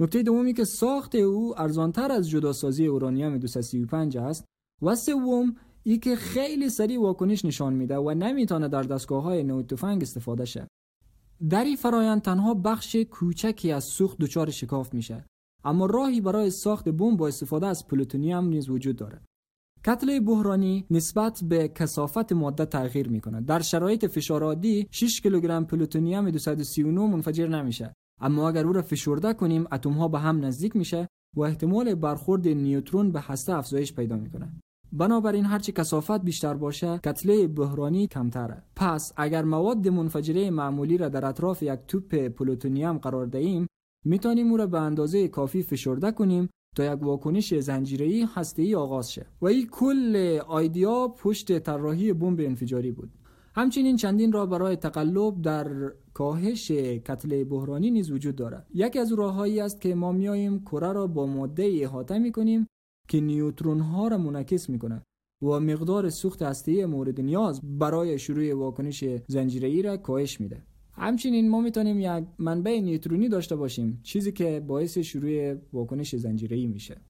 نکته 0.00 0.22
دومی 0.22 0.52
که 0.52 0.64
ساخت 0.64 1.14
او 1.14 1.60
ارزانتر 1.60 2.12
از 2.12 2.30
جداسازی 2.30 2.86
اورانیوم 2.86 3.38
235 3.38 4.16
است 4.16 4.51
و 4.82 4.94
سوم 4.94 5.54
ای 5.82 5.98
که 5.98 6.16
خیلی 6.16 6.68
سریع 6.68 7.00
واکنش 7.00 7.44
نشان 7.44 7.72
میده 7.72 7.96
و 7.96 8.14
نمی‌تونه 8.14 8.68
در 8.68 8.82
دستگاه 8.82 9.22
های 9.22 9.42
نوع 9.42 9.62
تفنگ 9.62 10.02
استفاده 10.02 10.44
شه. 10.44 10.68
در 11.50 11.64
این 11.64 11.76
فرایند 11.76 12.22
تنها 12.22 12.54
بخش 12.54 12.96
کوچکی 12.96 13.72
از 13.72 13.84
سوخت 13.84 14.18
دچار 14.18 14.50
شکاف 14.50 14.94
میشه. 14.94 15.24
اما 15.64 15.86
راهی 15.86 16.20
برای 16.20 16.50
ساخت 16.50 16.88
بمب 16.88 17.18
با 17.18 17.28
استفاده 17.28 17.66
از 17.66 17.86
پلوتونیوم 17.86 18.48
نیز 18.48 18.70
وجود 18.70 18.96
داره. 18.96 19.20
کتله 19.86 20.20
بحرانی 20.20 20.86
نسبت 20.90 21.44
به 21.48 21.68
کثافت 21.68 22.32
ماده 22.32 22.64
تغییر 22.64 23.08
می‌کنه. 23.08 23.40
در 23.40 23.60
شرایط 23.60 24.06
فشار 24.06 24.42
عادی 24.42 24.88
6 24.90 25.20
کیلوگرم 25.20 25.66
پلوتونیوم 25.66 26.30
239 26.30 27.00
منفجر 27.00 27.48
نمیشه. 27.48 27.94
اما 28.20 28.48
اگر 28.48 28.66
او 28.66 28.72
را 28.72 28.82
فشرده 28.82 29.32
کنیم 29.32 29.66
اتم 29.72 29.92
ها 29.92 30.08
به 30.08 30.18
هم 30.18 30.44
نزدیک 30.44 30.76
میشه 30.76 31.08
و 31.36 31.40
احتمال 31.40 31.94
برخورد 31.94 32.48
نیوترون 32.48 33.12
به 33.12 33.20
هسته 33.20 33.54
افزایش 33.54 33.94
پیدا 33.94 34.16
می‌کنه. 34.16 34.61
بنابراین 34.94 35.44
هرچی 35.44 35.72
کثافت 35.72 36.22
بیشتر 36.22 36.54
باشه 36.54 37.00
کتله 37.04 37.46
بحرانی 37.46 38.06
کمتره. 38.06 38.62
پس 38.76 39.12
اگر 39.16 39.44
مواد 39.44 39.88
منفجره 39.88 40.50
معمولی 40.50 40.98
را 40.98 41.08
در 41.08 41.26
اطراف 41.26 41.62
یک 41.62 41.78
توپ 41.88 42.14
پلوتونیم 42.14 42.98
قرار 42.98 43.26
دهیم 43.26 43.66
می‌تونیم 44.04 44.50
او 44.50 44.56
را 44.56 44.66
به 44.66 44.80
اندازه 44.80 45.28
کافی 45.28 45.62
فشرده 45.62 46.12
کنیم 46.12 46.48
تا 46.76 46.84
یک 46.84 47.02
واکنش 47.02 47.54
زنجیره‌ای 47.54 48.26
هسته‌ای 48.34 48.74
آغاز 48.74 49.12
شه. 49.12 49.26
و 49.40 49.46
این 49.46 49.68
کل 49.70 50.38
آیدیا 50.46 51.08
پشت 51.08 51.58
طراحی 51.58 52.12
بمب 52.12 52.40
انفجاری 52.40 52.90
بود. 52.90 53.10
همچنین 53.54 53.96
چندین 53.96 54.32
راه 54.32 54.46
برای 54.46 54.76
تقلب 54.76 55.42
در 55.42 55.92
کاهش 56.14 56.70
کتله 56.70 57.44
بحرانی 57.44 57.90
نیز 57.90 58.10
وجود 58.10 58.36
دارد. 58.36 58.66
یکی 58.74 58.98
از 58.98 59.12
راههایی 59.12 59.60
است 59.60 59.80
که 59.80 59.94
ما 59.94 60.12
میاییم 60.12 60.60
کره 60.60 60.92
را 60.92 61.06
با 61.06 61.26
ماده 61.26 61.78
احاطه 61.82 62.18
می‌کنیم 62.18 62.66
که 63.08 63.20
نیوترون 63.20 63.80
ها 63.80 64.08
را 64.08 64.18
منعکس 64.18 64.70
می‌کنه 64.70 65.02
و 65.42 65.60
مقدار 65.60 66.10
سوخت 66.10 66.42
هسته‌ای 66.42 66.86
مورد 66.86 67.20
نیاز 67.20 67.60
برای 67.78 68.18
شروع 68.18 68.54
واکنش 68.54 69.04
زنجیره‌ای 69.28 69.82
را 69.82 69.96
کاهش 69.96 70.40
میده. 70.40 70.62
همچنین 70.92 71.50
ما 71.50 71.60
می‌تونیم 71.60 72.00
یک 72.00 72.24
منبع 72.38 72.80
نیوترونی 72.80 73.28
داشته 73.28 73.56
باشیم 73.56 74.00
چیزی 74.02 74.32
که 74.32 74.60
باعث 74.66 74.98
شروع 74.98 75.54
واکنش 75.72 76.16
زنجیره‌ای 76.16 76.66
میشه. 76.66 77.00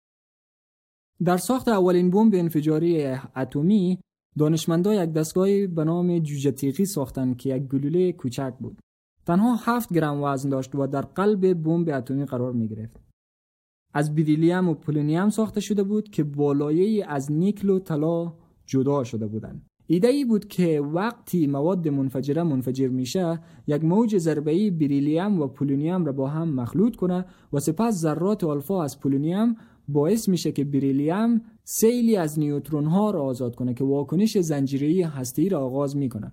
در 1.24 1.36
ساخت 1.36 1.68
اولین 1.68 2.10
بمب 2.10 2.34
انفجاری 2.34 3.04
اتمی 3.36 3.98
دانشمندا 4.38 4.94
یک 4.94 5.12
دستگاهی 5.12 5.66
به 5.66 5.84
نام 5.84 6.18
جوجه 6.18 6.50
تیغی 6.50 6.84
ساختند 6.84 7.36
که 7.36 7.56
یک 7.56 7.62
گلوله 7.62 8.12
کوچک 8.12 8.54
بود. 8.60 8.80
تنها 9.26 9.56
7 9.56 9.92
گرم 9.92 10.22
وزن 10.22 10.48
داشت 10.48 10.74
و 10.74 10.86
در 10.86 11.00
قلب 11.00 11.62
بمب 11.62 11.88
اتمی 11.88 12.24
قرار 12.24 12.52
می 12.52 12.68
گرفت 12.68 13.11
از 13.92 14.14
بیریلیم 14.14 14.68
و 14.68 14.74
پولونیم 14.74 15.28
ساخته 15.28 15.60
شده 15.60 15.82
بود 15.82 16.10
که 16.10 16.24
بالایه 16.24 17.06
از 17.08 17.32
نیکل 17.32 17.70
و 17.70 17.78
طلا 17.78 18.32
جدا 18.66 19.04
شده 19.04 19.26
بودند. 19.26 19.66
ایده 19.86 20.08
ای 20.08 20.24
بود 20.24 20.48
که 20.48 20.80
وقتی 20.80 21.46
مواد 21.46 21.88
منفجره 21.88 22.42
منفجر 22.42 22.88
میشه 22.88 23.40
یک 23.66 23.84
موج 23.84 24.18
ضربه‌ای 24.18 24.70
بریلیم 24.70 25.40
و 25.40 25.46
پولونیم 25.46 26.04
را 26.04 26.12
با 26.12 26.28
هم 26.28 26.54
مخلوط 26.54 26.96
کنه 26.96 27.24
و 27.52 27.60
سپس 27.60 27.94
ذرات 27.94 28.44
آلفا 28.44 28.82
از 28.82 29.00
پولونیم 29.00 29.56
باعث 29.88 30.28
میشه 30.28 30.52
که 30.52 30.64
بریلیم 30.64 31.42
سیلی 31.64 32.16
از 32.16 32.38
نیوترون 32.38 32.84
ها 32.84 33.10
را 33.10 33.22
آزاد 33.22 33.54
کنه 33.54 33.74
که 33.74 33.84
واکنش 33.84 34.38
زنجیره‌ای 34.38 35.02
هسته‌ای 35.02 35.48
را 35.48 35.60
آغاز 35.60 35.96
می‌کنه 35.96 36.32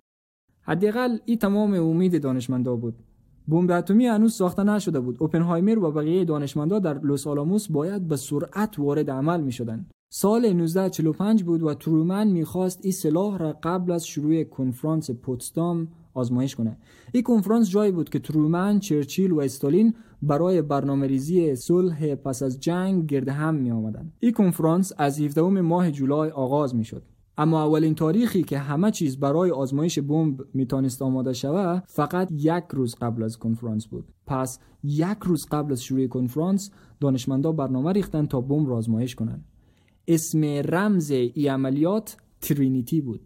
حداقل 0.62 1.17
این 1.26 1.38
تمام 1.38 1.74
امید 1.74 2.22
دانشمندا 2.22 2.76
بود. 2.76 2.95
بمب 3.50 3.72
اتمی 3.72 4.06
هنوز 4.06 4.34
ساخته 4.34 4.64
نشده 4.64 5.00
بود 5.00 5.18
اوپنهایمر 5.20 5.80
و 5.80 5.92
بقیه 5.92 6.26
دانشمندا 6.26 6.80
در 6.80 7.00
لوس 7.00 7.28
آلاموس 7.28 7.68
باید 7.68 8.08
به 8.08 8.16
سرعت 8.16 8.80
وارد 8.80 9.10
عمل 9.10 9.42
می‌شدند 9.42 9.92
سال 10.12 10.46
1945 10.46 11.44
بود 11.44 11.64
و 11.64 11.74
ترومن 11.74 12.28
می‌خواست 12.28 12.80
این 12.84 12.92
سلاح 12.92 13.38
را 13.38 13.58
قبل 13.64 13.92
از 13.92 14.08
شروع 14.08 14.44
کنفرانس 14.44 15.12
پوتسدام 15.12 15.88
آزمایش 16.14 16.56
کنه 16.56 16.78
این 17.12 17.24
کنفرانس 17.24 17.70
جایی 17.70 17.92
بود 17.92 18.10
که 18.10 18.20
ترومن، 18.20 18.80
چرچیل 18.80 19.32
و 19.32 19.40
استالین 19.40 19.94
برای 20.22 20.62
برنامه 20.62 21.08
ریزی 21.08 21.56
صلح 21.56 22.16
پس 22.16 22.44
از 22.44 22.60
جنگ 22.60 23.06
گرد 23.06 23.30
هم 23.30 23.56
می 23.56 23.72
آمدن. 23.72 24.14
این 24.20 24.32
کنفرانس 24.32 24.94
از 24.98 25.22
17 25.22 25.42
ماه 25.42 25.92
جولای 25.92 26.30
آغاز 26.30 26.76
می 26.76 26.86
شد. 26.86 27.04
اما 27.41 27.63
اولین 27.63 27.95
تاریخی 27.95 28.43
که 28.43 28.58
همه 28.60 28.91
چیز 28.91 29.19
برای 29.19 29.52
آزمایش 29.52 29.99
بمب 29.99 30.41
می‌تونست 30.54 31.02
آماده 31.02 31.34
شود 31.34 31.84
فقط 31.88 32.32
یک 32.32 32.63
روز 32.71 32.95
قبل 32.95 33.23
از 33.23 33.38
کنفرانس 33.38 33.88
بود. 33.88 34.12
پس 34.28 34.60
یک 34.84 35.17
روز 35.23 35.45
قبل 35.52 35.71
از 35.71 35.84
شروع 35.84 36.08
کنفرانس 36.08 36.71
دانشمندا 36.99 37.52
برنامه 37.52 37.91
ریختن 37.91 38.25
تا 38.25 38.41
بمب 38.41 38.69
را 38.69 38.78
آزمایش 38.78 39.15
کنند 39.15 39.45
اسم 40.08 40.43
رمز 40.43 41.12
ای 41.12 41.47
عملیات 41.47 42.17
ترینیتی 42.41 43.02
بود. 43.02 43.21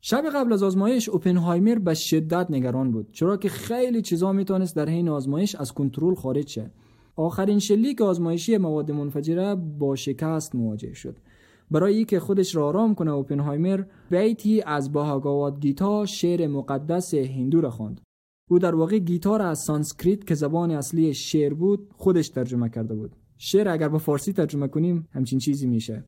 شب 0.00 0.24
قبل 0.34 0.52
از 0.52 0.62
آزمایش 0.62 1.08
اوپنهایمر 1.08 1.78
به 1.78 1.94
شدت 1.94 2.46
نگران 2.50 2.92
بود 2.92 3.12
چرا 3.12 3.36
که 3.36 3.48
خیلی 3.48 4.02
چیزا 4.02 4.32
می‌تونست 4.32 4.76
در 4.76 4.88
حین 4.88 5.08
آزمایش 5.08 5.54
از 5.54 5.72
کنترل 5.72 6.14
خارج 6.14 6.48
شه. 6.48 6.70
آخرین 7.16 7.58
شلیک 7.58 8.00
آزمایشی 8.00 8.56
مواد 8.56 8.90
منفجره 8.90 9.54
با 9.54 9.96
شکست 9.96 10.54
مواجه 10.54 10.94
شد. 10.94 11.16
برای 11.70 12.04
که 12.04 12.20
خودش 12.20 12.56
را 12.56 12.66
آرام 12.66 12.94
کنه 12.94 13.10
اوپنهایمر 13.10 13.84
بیتی 14.10 14.62
از 14.62 14.92
باهاگاوات 14.92 15.60
گیتا 15.60 16.06
شعر 16.06 16.46
مقدس 16.46 17.14
هندو 17.14 17.60
را 17.60 17.70
خواند. 17.70 18.00
او 18.50 18.58
در 18.58 18.74
واقع 18.74 18.98
گیتا 18.98 19.36
را 19.36 19.48
از 19.48 19.58
سانسکریت 19.58 20.26
که 20.26 20.34
زبان 20.34 20.70
اصلی 20.70 21.14
شعر 21.14 21.54
بود 21.54 21.88
خودش 21.96 22.28
ترجمه 22.28 22.68
کرده 22.68 22.94
بود. 22.94 23.16
شعر 23.38 23.68
اگر 23.68 23.88
با 23.88 23.98
فارسی 23.98 24.32
ترجمه 24.32 24.68
کنیم 24.68 25.08
همچین 25.10 25.38
چیزی 25.38 25.66
میشه. 25.66 26.04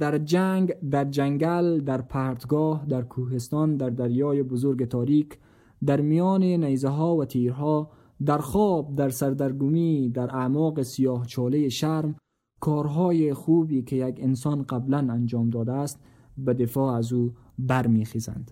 در 0.00 0.18
جنگ 0.18 0.72
در 0.90 1.04
جنگل 1.04 1.80
در 1.80 2.02
پرتگاه 2.02 2.86
در 2.88 3.02
کوهستان 3.02 3.76
در 3.76 3.90
دریای 3.90 4.42
بزرگ 4.42 4.84
تاریک 4.84 5.38
در 5.86 6.00
میان 6.00 6.42
نیزه 6.42 6.88
ها 6.88 7.16
و 7.16 7.24
تیرها 7.24 7.90
در 8.26 8.38
خواب 8.38 8.94
در 8.94 9.08
سردرگمی 9.08 10.08
در 10.08 10.36
اعماق 10.36 10.82
سیاه 10.82 11.26
چاله 11.26 11.68
شرم 11.68 12.16
کارهای 12.60 13.34
خوبی 13.34 13.82
که 13.82 13.96
یک 13.96 14.18
انسان 14.18 14.62
قبلا 14.62 14.98
انجام 14.98 15.50
داده 15.50 15.72
است 15.72 16.00
به 16.38 16.54
دفاع 16.54 16.94
از 16.94 17.12
او 17.12 17.34
برمیخیزند. 17.58 18.50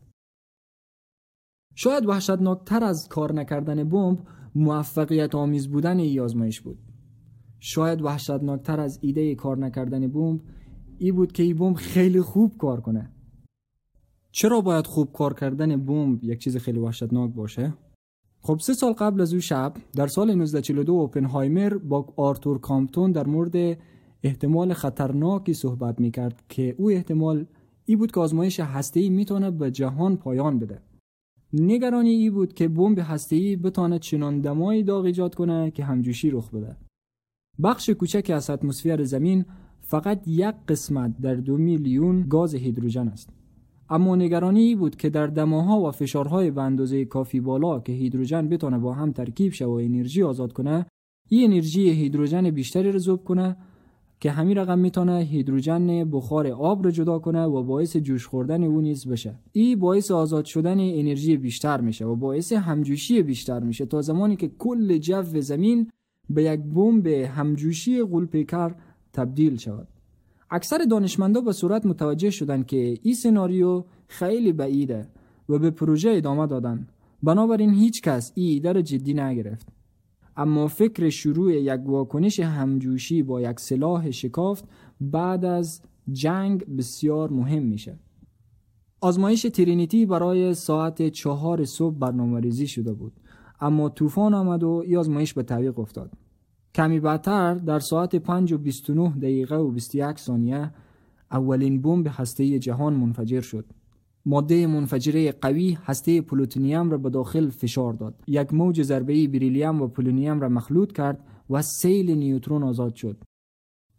شاید 1.74 2.06
وحشتناکتر 2.06 2.84
از 2.84 3.08
کار 3.08 3.32
نکردن 3.32 3.84
بمب 3.84 4.18
موفقیت 4.54 5.34
آمیز 5.34 5.68
بودن 5.68 5.98
ای 5.98 6.20
آزمایش 6.20 6.60
بود. 6.60 6.78
شاید 7.60 8.02
وحشتناکتر 8.02 8.80
از 8.80 8.98
ایده 9.02 9.34
کار 9.34 9.58
نکردن 9.58 10.08
بمب 10.08 10.40
ای 10.98 11.12
بود 11.12 11.32
که 11.32 11.42
ای 11.42 11.54
بمب 11.54 11.76
خیلی 11.76 12.20
خوب 12.20 12.56
کار 12.58 12.80
کنه. 12.80 13.10
چرا 14.32 14.60
باید 14.60 14.86
خوب 14.86 15.12
کار 15.12 15.34
کردن 15.34 15.84
بمب 15.84 16.24
یک 16.24 16.38
چیز 16.38 16.56
خیلی 16.56 16.78
وحشتناک 16.78 17.34
باشه؟ 17.34 17.74
خب 18.40 18.58
سه 18.60 18.74
سال 18.74 18.92
قبل 18.92 19.20
از 19.20 19.34
او 19.34 19.40
شب 19.40 19.74
در 19.96 20.06
سال 20.06 20.30
1942 20.30 20.92
اوپنهایمر 20.92 21.78
با 21.78 22.14
آرتور 22.16 22.60
کامپتون 22.60 23.12
در 23.12 23.26
مورد 23.26 23.78
احتمال 24.24 24.72
خطرناکی 24.72 25.54
صحبت 25.54 26.00
می‌کرد 26.00 26.42
که 26.48 26.74
او 26.78 26.90
احتمال 26.90 27.46
ای 27.84 27.96
بود 27.96 28.12
که 28.12 28.20
آزمایش 28.20 28.60
هسته‌ای 28.60 29.08
می‌تونه 29.08 29.50
به 29.50 29.70
جهان 29.70 30.16
پایان 30.16 30.58
بده. 30.58 30.82
نگرانی 31.52 32.10
ای 32.10 32.30
بود 32.30 32.52
که 32.52 32.68
بمب 32.68 32.98
هسته‌ای 33.02 33.56
بتونه 33.56 33.98
چنان 33.98 34.40
دمایی 34.40 34.82
داغ 34.82 35.04
ایجاد 35.04 35.34
کنه 35.34 35.70
که 35.70 35.84
همجوشی 35.84 36.30
رخ 36.30 36.50
بده. 36.50 36.76
بخش 37.62 37.90
کوچکی 37.90 38.32
از 38.32 38.50
اتمسفر 38.50 39.02
زمین 39.02 39.44
فقط 39.80 40.28
یک 40.28 40.54
قسمت 40.68 41.20
در 41.20 41.34
دو 41.34 41.56
میلیون 41.56 42.28
گاز 42.28 42.54
هیدروژن 42.54 43.08
است. 43.08 43.30
اما 43.88 44.16
نگرانی 44.16 44.60
ای 44.60 44.74
بود 44.74 44.96
که 44.96 45.10
در 45.10 45.26
دماها 45.26 45.80
و 45.80 45.90
فشارهای 45.90 46.50
به 46.50 46.62
اندازه 46.62 47.04
کافی 47.04 47.40
بالا 47.40 47.80
که 47.80 47.92
هیدروژن 47.92 48.48
بتونه 48.48 48.78
با 48.78 48.92
هم 48.92 49.12
ترکیب 49.12 49.52
شه 49.52 49.66
و 49.66 49.70
انرژی 49.70 50.22
آزاد 50.22 50.52
کنه 50.52 50.86
این 51.28 51.50
انرژی 51.50 51.90
هیدروژن 51.90 52.50
بیشتری 52.50 52.98
ذوب 52.98 53.24
کنه 53.24 53.56
که 54.24 54.30
همین 54.30 54.58
رقم 54.58 54.78
می‌تونه 54.78 55.18
هیدروژن 55.18 56.10
بخار 56.10 56.46
آب 56.46 56.84
رو 56.84 56.90
جدا 56.90 57.18
کنه 57.18 57.44
و 57.44 57.62
باعث 57.62 57.96
جوش 57.96 58.26
خوردن 58.26 58.64
اون 58.64 58.84
نیز 58.84 59.08
بشه. 59.08 59.38
این 59.52 59.78
باعث 59.78 60.10
آزاد 60.10 60.44
شدن 60.44 60.80
انرژی 60.80 61.36
بیشتر 61.36 61.80
میشه 61.80 62.04
و 62.04 62.16
باعث 62.16 62.52
همجوشی 62.52 63.22
بیشتر 63.22 63.60
میشه. 63.60 63.86
تا 63.86 64.02
زمانی 64.02 64.36
که 64.36 64.50
کل 64.58 64.98
جو 64.98 65.22
زمین 65.40 65.90
به 66.30 66.42
یک 66.42 66.60
بمب 66.60 67.06
همجوشی 67.06 68.02
غولپیکر 68.02 68.74
تبدیل 69.12 69.56
شود. 69.56 69.88
اکثر 70.50 70.78
دانشمندا 70.90 71.40
به 71.40 71.52
صورت 71.52 71.86
متوجه 71.86 72.30
شدند 72.30 72.66
که 72.66 72.98
این 73.02 73.14
سناریو 73.14 73.84
خیلی 74.08 74.52
بعیده 74.52 75.08
و 75.48 75.58
به 75.58 75.70
پروژه 75.70 76.10
ادامه 76.10 76.46
دادن. 76.46 76.86
بنابراین 77.22 77.74
هیچ 77.74 78.02
کس 78.02 78.32
ایده 78.34 78.72
را 78.72 78.82
جدی 78.82 79.14
نگرفت. 79.14 79.83
اما 80.36 80.66
فکر 80.66 81.08
شروع 81.08 81.52
یک 81.52 81.80
واکنش 81.86 82.40
همجوشی 82.40 83.22
با 83.22 83.40
یک 83.40 83.60
سلاح 83.60 84.10
شکافت 84.10 84.64
بعد 85.00 85.44
از 85.44 85.82
جنگ 86.12 86.76
بسیار 86.76 87.30
مهم 87.30 87.62
میشه. 87.62 87.98
آزمایش 89.00 89.42
ترینیتی 89.42 90.06
برای 90.06 90.54
ساعت 90.54 91.08
چهار 91.08 91.64
صبح 91.64 91.98
برنامه 91.98 92.40
ریزی 92.40 92.66
شده 92.66 92.92
بود 92.92 93.12
اما 93.60 93.88
طوفان 93.88 94.34
آمد 94.34 94.62
و 94.62 94.82
این 94.86 94.96
آزمایش 94.96 95.34
به 95.34 95.42
تعویق 95.42 95.78
افتاد. 95.78 96.12
کمی 96.74 97.00
بعدتر 97.00 97.54
در 97.54 97.78
ساعت 97.78 98.16
5 98.16 98.52
و 98.52 98.58
29 98.58 99.08
دقیقه 99.08 99.56
و 99.56 99.70
21 99.70 100.18
ثانیه 100.18 100.70
اولین 101.30 101.82
بمب 101.82 102.06
هسته 102.10 102.58
جهان 102.58 102.94
منفجر 102.94 103.40
شد. 103.40 103.64
ماده 104.26 104.66
منفجره 104.66 105.32
قوی 105.32 105.78
هسته 105.84 106.20
پلوتونیم 106.20 106.90
را 106.90 106.98
به 106.98 107.10
داخل 107.10 107.50
فشار 107.50 107.92
داد. 107.92 108.14
یک 108.26 108.54
موج 108.54 108.82
ضربه‌ای 108.82 109.28
بریلیم 109.28 109.82
و 109.82 109.88
پولونیم 109.88 110.40
را 110.40 110.48
مخلوط 110.48 110.92
کرد 110.92 111.24
و 111.50 111.62
سیل 111.62 112.10
نیوترون 112.10 112.62
آزاد 112.62 112.94
شد. 112.94 113.24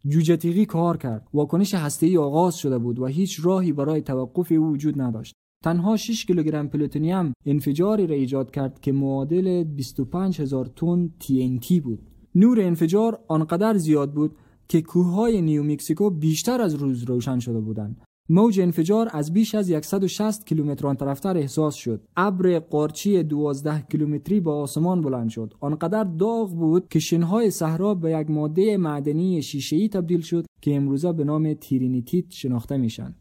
جوجه 0.08 0.66
کار 0.66 0.98
کرد. 0.98 1.28
واکنش 1.34 1.74
هسته‌ای 1.74 2.18
آغاز 2.18 2.56
شده 2.56 2.78
بود 2.78 3.00
و 3.00 3.06
هیچ 3.06 3.40
راهی 3.44 3.72
برای 3.72 4.02
توقف 4.02 4.52
او 4.52 4.68
وجود 4.72 5.02
نداشت. 5.02 5.34
تنها 5.64 5.98
6 5.98 6.26
کیلوگرم 6.26 6.68
پلوتونیم 6.68 7.34
انفجاری 7.46 8.08
را 8.08 8.16
ایجاد 8.16 8.52
کرد 8.52 8.80
که 8.80 8.92
معادل 8.92 9.64
25 9.64 10.42
هزار 10.42 10.66
تن 10.66 11.10
TNT 11.24 11.82
بود. 11.82 12.00
نور 12.36 12.62
انفجار 12.62 13.20
آنقدر 13.28 13.78
زیاد 13.78 14.14
بود 14.14 14.36
که 14.68 14.82
کوههای 14.82 15.42
نیو 15.42 15.64
مکسیکو 15.64 16.10
بیشتر 16.10 16.62
از 16.62 16.76
روز 16.76 17.04
روشن 17.04 17.40
شده 17.40 17.60
بودند. 17.60 18.02
موج 18.30 18.60
انفجار 18.60 19.10
از 19.12 19.34
بیش 19.34 19.56
از 19.56 19.70
160 19.86 20.46
کیلومتر 20.46 20.88
آن 20.88 20.96
طرفتر 20.96 21.38
احساس 21.38 21.76
شد. 21.76 22.08
ابر 22.18 22.60
قارچی 22.60 23.24
12 23.24 23.86
کیلومتری 23.92 24.40
با 24.40 24.62
آسمان 24.62 25.02
بلند 25.02 25.30
شد. 25.30 25.54
آنقدر 25.60 26.04
داغ 26.04 26.56
بود 26.56 26.88
که 26.90 27.00
شنهای 27.00 27.52
صحرا 27.52 27.94
به 27.96 28.12
یک 28.12 28.30
ماده 28.30 28.78
معدنی 28.78 29.42
شیشه‌ای 29.42 29.90
تبدیل 29.90 30.22
شد 30.22 30.46
که 30.62 30.76
امروزه 30.76 31.14
به 31.14 31.24
نام 31.24 31.54
تیرینیتیت 31.54 32.32
شناخته 32.32 32.78
میشن. 32.78 33.16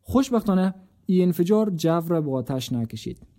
خوشبختانه 0.00 0.74
این 1.06 1.22
انفجار 1.22 1.70
جو 1.70 2.00
را 2.08 2.20
به 2.20 2.32
آتش 2.32 2.72
نکشید. 2.72 3.29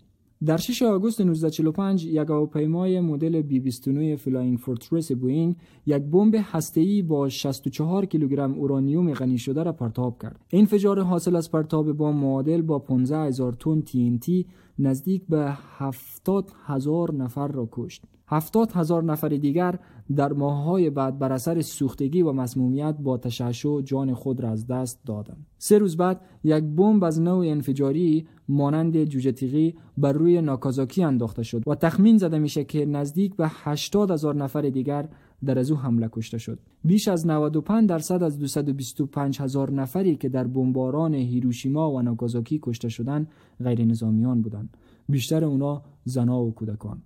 در 0.45 0.57
6 0.57 0.81
آگوست 0.81 1.21
1945 1.21 2.05
یک 2.05 2.15
هواپیمای 2.29 2.99
مدل 2.99 3.41
B 3.41 3.59
29 3.59 4.15
Flying 4.15 4.57
Fortress 4.57 5.11
بوینگ 5.11 5.55
یک 5.85 6.03
بمب 6.03 6.35
هسته‌ای 6.41 7.01
با 7.01 7.29
64 7.29 8.05
کیلوگرم 8.05 8.53
اورانیوم 8.53 9.13
غنی 9.13 9.37
شده 9.37 9.63
را 9.63 9.71
پرتاب 9.71 10.21
کرد. 10.21 10.39
انفجار 10.51 11.01
حاصل 11.01 11.35
از 11.35 11.51
پرتاب 11.51 11.93
بمب 11.93 12.15
معادل 12.15 12.61
با 12.61 12.79
15 12.79 13.17
هزار 13.17 13.53
تن 13.53 13.81
TNT 13.81 14.45
نزدیک 14.79 15.23
به 15.29 15.53
70 15.77 16.51
هزار 16.65 17.13
نفر 17.13 17.47
را 17.47 17.69
کشت. 17.71 18.03
هفتاد 18.27 18.71
هزار 18.71 19.03
نفر 19.03 19.29
دیگر 19.29 19.79
در 20.15 20.33
ماههای 20.33 20.89
بعد 20.89 21.19
بر 21.19 21.33
اثر 21.33 21.61
سوختگی 21.61 22.21
و 22.21 22.31
مسمومیت 22.31 22.95
با 22.99 23.17
تشعشع 23.17 23.81
جان 23.81 24.13
خود 24.13 24.41
را 24.41 24.49
از 24.49 24.67
دست 24.67 25.05
دادند. 25.05 25.45
سه 25.57 25.77
روز 25.77 25.97
بعد 25.97 26.21
یک 26.43 26.63
بمب 26.63 27.03
از 27.03 27.21
نوع 27.21 27.47
انفجاری 27.47 28.27
مانند 28.47 29.03
جوجه 29.03 29.31
تیغی 29.31 29.75
بر 29.97 30.11
روی 30.11 30.41
ناکازاکی 30.41 31.03
انداخته 31.03 31.43
شد 31.43 31.63
و 31.67 31.75
تخمین 31.75 32.17
زده 32.17 32.39
میشه 32.39 32.63
که 32.63 32.85
نزدیک 32.85 33.35
به 33.35 33.47
80 33.49 34.11
هزار 34.11 34.35
نفر 34.35 34.61
دیگر 34.61 35.09
در 35.45 35.59
از 35.59 35.71
او 35.71 35.77
حمله 35.77 36.09
کشته 36.11 36.37
شد. 36.37 36.59
بیش 36.83 37.07
از 37.07 37.27
95 37.27 37.89
درصد 37.89 38.23
از 38.23 38.39
225 38.39 39.41
هزار 39.41 39.71
نفری 39.71 40.15
که 40.15 40.29
در 40.29 40.47
بمباران 40.47 41.13
هیروشیما 41.13 41.91
و 41.91 42.01
ناکازاکی 42.01 42.59
کشته 42.63 42.89
شدند 42.89 43.27
غیر 43.63 43.85
نظامیان 43.85 44.41
بودند. 44.41 44.77
بیشتر 45.09 45.45
اونا 45.45 45.81
زنا 46.05 46.43
و 46.43 46.53
کودکان. 46.53 47.01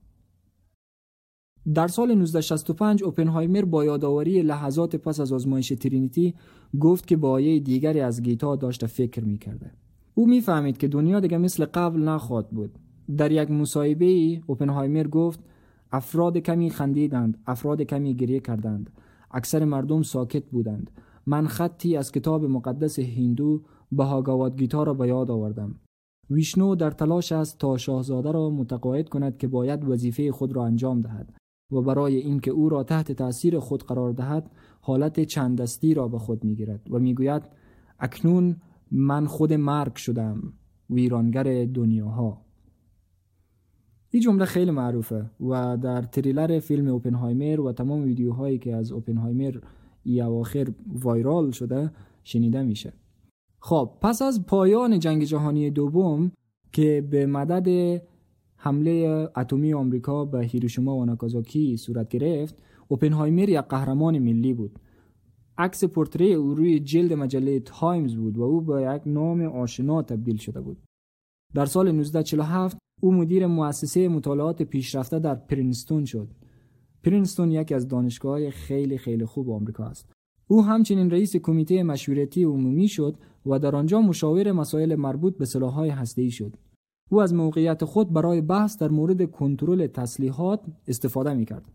در 1.73 1.87
سال 1.87 2.11
1965 2.11 3.03
اوپنهایمر 3.03 3.65
با 3.65 3.85
یادآوری 3.85 4.41
لحظات 4.41 4.95
پس 4.95 5.19
از 5.19 5.33
آزمایش 5.33 5.69
ترینیتی 5.69 6.33
گفت 6.79 7.07
که 7.07 7.17
با 7.17 7.31
آیه 7.31 7.59
دیگری 7.59 7.99
از 7.99 8.21
گیتا 8.21 8.55
داشته 8.55 8.87
فکر 8.87 9.23
می‌کرده. 9.23 9.71
او 10.13 10.27
می‌فهمید 10.27 10.77
که 10.77 10.87
دنیا 10.87 11.19
دیگه 11.19 11.37
مثل 11.37 11.65
قبل 11.65 11.99
نخواهد 11.99 12.49
بود. 12.49 12.79
در 13.17 13.31
یک 13.31 13.51
مصاحبه 13.51 14.05
ای 14.05 14.41
اوپنهایمر 14.47 15.07
گفت 15.07 15.39
افراد 15.91 16.37
کمی 16.37 16.69
خندیدند، 16.69 17.37
افراد 17.47 17.81
کمی 17.81 18.15
گریه 18.15 18.39
کردند. 18.39 18.89
اکثر 19.31 19.65
مردم 19.65 20.01
ساکت 20.01 20.43
بودند. 20.43 20.91
من 21.25 21.47
خطی 21.47 21.97
از 21.97 22.11
کتاب 22.11 22.45
مقدس 22.45 22.99
هندو 22.99 23.61
بهاگاواد 23.91 24.57
گیتا 24.57 24.83
را 24.83 24.93
به 24.93 25.07
یاد 25.07 25.31
آوردم. 25.31 25.75
ویشنو 26.29 26.75
در 26.75 26.91
تلاش 26.91 27.31
است 27.31 27.59
تا 27.59 27.77
شاهزاده 27.77 28.31
را 28.31 28.49
متقاعد 28.49 29.09
کند 29.09 29.37
که 29.37 29.47
باید 29.47 29.89
وظیفه 29.89 30.31
خود 30.31 30.53
را 30.53 30.65
انجام 30.65 31.01
دهد. 31.01 31.33
و 31.71 31.81
برای 31.81 32.15
اینکه 32.15 32.51
او 32.51 32.69
را 32.69 32.83
تحت 32.83 33.11
تاثیر 33.11 33.59
خود 33.59 33.83
قرار 33.83 34.11
دهد 34.11 34.51
حالت 34.81 35.19
چند 35.19 35.61
دستی 35.61 35.93
را 35.93 36.07
به 36.07 36.19
خود 36.19 36.43
می‌گیرد 36.43 36.87
و 36.91 36.99
می‌گوید 36.99 37.43
اکنون 37.99 38.55
من 38.91 39.25
خود 39.25 39.53
مرگ 39.53 39.95
شدم 39.95 40.53
ویرانگر 40.89 41.65
دنیاها. 41.65 42.41
این 44.09 44.21
جمله 44.21 44.45
خیلی 44.45 44.71
معروفه 44.71 45.31
و 45.39 45.77
در 45.77 46.01
تریلر 46.01 46.59
فیلم 46.59 46.87
اوپنهایمر 46.87 47.59
و 47.59 47.71
تمام 47.71 48.03
ویدیوهایی 48.03 48.57
که 48.57 48.75
از 48.75 48.91
اوپنهایمر 48.91 49.57
ای 50.03 50.21
اواخر 50.21 50.67
viral 51.03 51.51
شده 51.51 51.91
شنیده 52.23 52.63
میشه. 52.63 52.93
خب 53.59 53.91
پس 54.01 54.21
از 54.21 54.45
پایان 54.45 54.99
جنگ 54.99 55.23
جهانی 55.23 55.71
دوم 55.71 56.31
که 56.71 57.07
به 57.11 57.25
مدد 57.25 58.01
حمله 58.65 59.27
اتمی 59.35 59.73
آمریکا 59.73 60.25
به 60.25 60.45
هیروشیما 60.45 60.95
و 60.95 61.05
ناکازاکی 61.05 61.77
صورت 61.77 62.09
گرفت 62.09 62.55
اوپنهایمر 62.87 63.49
یک 63.49 63.57
قهرمان 63.57 64.19
ملی 64.19 64.53
بود. 64.53 64.79
عکس 65.57 65.83
پرتره 65.83 66.33
او 66.33 66.53
روی 66.53 66.79
جلد 66.79 67.13
مجله 67.13 67.59
تایمز 67.59 68.15
بود 68.15 68.37
و 68.37 68.41
او 68.41 68.61
به 68.61 68.95
یک 68.95 69.01
نام 69.05 69.41
آشنا 69.41 70.01
تبدیل 70.01 70.37
شده 70.37 70.61
بود. 70.61 70.77
در 71.53 71.65
سال 71.65 71.87
1947 71.87 72.77
او 73.01 73.13
مدیر 73.13 73.47
مؤسسه 73.47 74.07
مطالعات 74.07 74.61
پیشرفته 74.61 75.19
در 75.19 75.35
پرینستون 75.35 76.05
شد. 76.05 76.27
پرینستون 77.03 77.51
یکی 77.51 77.73
از 77.73 77.87
دانشگاه 77.87 78.49
خیلی 78.49 78.97
خیلی 78.97 79.25
خوب 79.25 79.49
آمریکا 79.49 79.85
است. 79.85 80.11
او 80.47 80.63
همچنین 80.63 81.11
رئیس 81.11 81.35
کمیته 81.35 81.83
مشورتی 81.83 82.43
عمومی 82.43 82.87
شد 82.87 83.17
و 83.45 83.59
در 83.59 83.75
آنجا 83.75 84.01
مشاور 84.01 84.51
مسائل 84.51 84.95
مربوط 84.95 85.37
به 85.37 85.45
سلاح‌های 85.45 85.89
هسته‌ای 85.89 86.31
شد. 86.31 86.57
او 87.09 87.21
از 87.21 87.33
موقعیت 87.33 87.85
خود 87.85 88.13
برای 88.13 88.41
بحث 88.41 88.77
در 88.77 88.89
مورد 88.89 89.31
کنترل 89.31 89.87
تسلیحات 89.87 90.61
استفاده 90.87 91.33
می 91.33 91.45
کرد. 91.45 91.71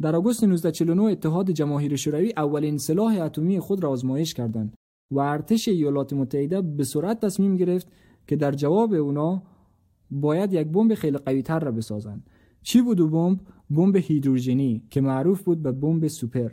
در 0.00 0.16
آگوست 0.16 0.44
1949 0.44 1.02
اتحاد 1.02 1.50
جماهیر 1.50 1.96
شوروی 1.96 2.32
اولین 2.36 2.78
سلاح 2.78 3.20
اتمی 3.20 3.60
خود 3.60 3.82
را 3.82 3.90
آزمایش 3.90 4.34
کردند 4.34 4.74
و 5.10 5.18
ارتش 5.18 5.68
ایالات 5.68 6.12
متحده 6.12 6.62
به 6.62 6.84
سرعت 6.84 7.20
تصمیم 7.20 7.56
گرفت 7.56 7.86
که 8.26 8.36
در 8.36 8.52
جواب 8.52 8.94
اونا 8.94 9.42
باید 10.10 10.52
یک 10.52 10.68
بمب 10.68 10.94
خیلی 10.94 11.18
قوی 11.18 11.42
تر 11.42 11.58
را 11.58 11.72
بسازند. 11.72 12.30
چی 12.62 12.82
بود 12.82 13.00
او 13.00 13.08
بمب؟ 13.08 13.40
بمب 13.70 13.96
هیدروژنی 13.96 14.82
که 14.90 15.00
معروف 15.00 15.42
بود 15.42 15.62
به 15.62 15.72
بمب 15.72 16.06
سوپر. 16.06 16.52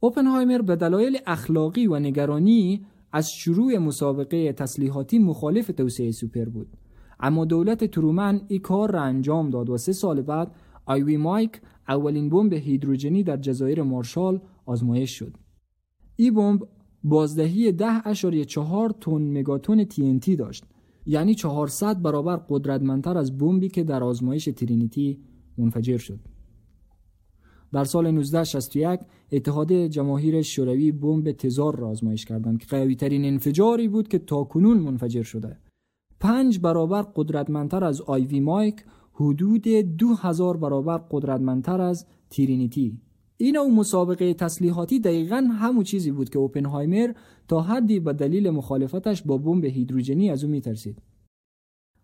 اوپنهایمر 0.00 0.62
به 0.62 0.76
دلایل 0.76 1.18
اخلاقی 1.26 1.86
و 1.86 1.98
نگرانی 1.98 2.86
از 3.12 3.32
شروع 3.32 3.78
مسابقه 3.78 4.52
تسلیحاتی 4.52 5.18
مخالف 5.18 5.70
توسعه 5.76 6.10
سوپر 6.10 6.44
بود. 6.44 6.68
اما 7.20 7.44
دولت 7.44 7.84
ترومن 7.84 8.40
این 8.48 8.60
کار 8.60 8.90
را 8.90 9.02
انجام 9.02 9.50
داد 9.50 9.70
و 9.70 9.76
سه 9.76 9.92
سال 9.92 10.22
بعد 10.22 10.52
Ivy 10.86 11.16
Mike 11.16 11.60
اولین 11.88 12.28
بمب 12.28 12.52
هیدروژنی 12.52 13.22
در 13.22 13.36
جزایر 13.36 13.82
مارشال 13.82 14.40
آزمایش 14.66 15.10
شد. 15.10 15.36
این 16.16 16.34
بمب 16.34 16.68
بازدهی 17.04 17.72
ده 17.72 18.14
چهار 18.46 18.94
تن 19.00 19.38
مگاتون 19.38 19.84
TNT 19.84 20.36
داشت 20.38 20.64
یعنی 21.06 21.34
400 21.34 22.02
برابر 22.02 22.36
قدرتمندتر 22.36 23.18
از 23.18 23.38
بمبی 23.38 23.68
که 23.68 23.84
در 23.84 24.04
آزمایش 24.04 24.44
ترینیتی 24.44 25.20
منفجر 25.58 25.98
شد. 25.98 26.20
در 27.72 27.84
سال 27.84 28.06
1961 28.06 29.00
اتحاد 29.32 29.72
جماهیر 29.72 30.42
شوروی 30.42 30.92
بمب 30.92 31.32
تزار 31.32 31.76
را 31.76 31.88
آزمایش 31.88 32.24
کردند 32.24 32.58
که 32.58 32.66
قوی 32.66 32.96
ترین 32.96 33.24
انفجاری 33.24 33.88
بود 33.88 34.08
که 34.08 34.18
تاکنون 34.18 34.78
منفجر 34.78 35.22
شده. 35.22 35.56
پنج 36.20 36.60
برابر 36.60 37.02
قدرتمندتر 37.02 37.84
از 37.84 38.00
آیوی 38.00 38.40
مایک 38.40 38.84
حدود 39.12 39.68
دو 39.68 40.14
هزار 40.14 40.56
برابر 40.56 40.98
قدرتمندتر 41.10 41.80
از 41.80 42.06
تیرینیتی 42.30 43.00
این 43.36 43.56
او 43.56 43.74
مسابقه 43.74 44.34
تسلیحاتی 44.34 45.00
دقیقا 45.00 45.36
همون 45.36 45.84
چیزی 45.84 46.10
بود 46.10 46.28
که 46.28 46.38
اوپنهایمر 46.38 47.12
تا 47.48 47.60
حدی 47.60 48.00
به 48.00 48.12
دلیل 48.12 48.50
مخالفتش 48.50 49.22
با 49.22 49.38
بمب 49.38 49.64
هیدروژنی 49.64 50.30
از 50.30 50.44
او 50.44 50.50
میترسید. 50.50 51.02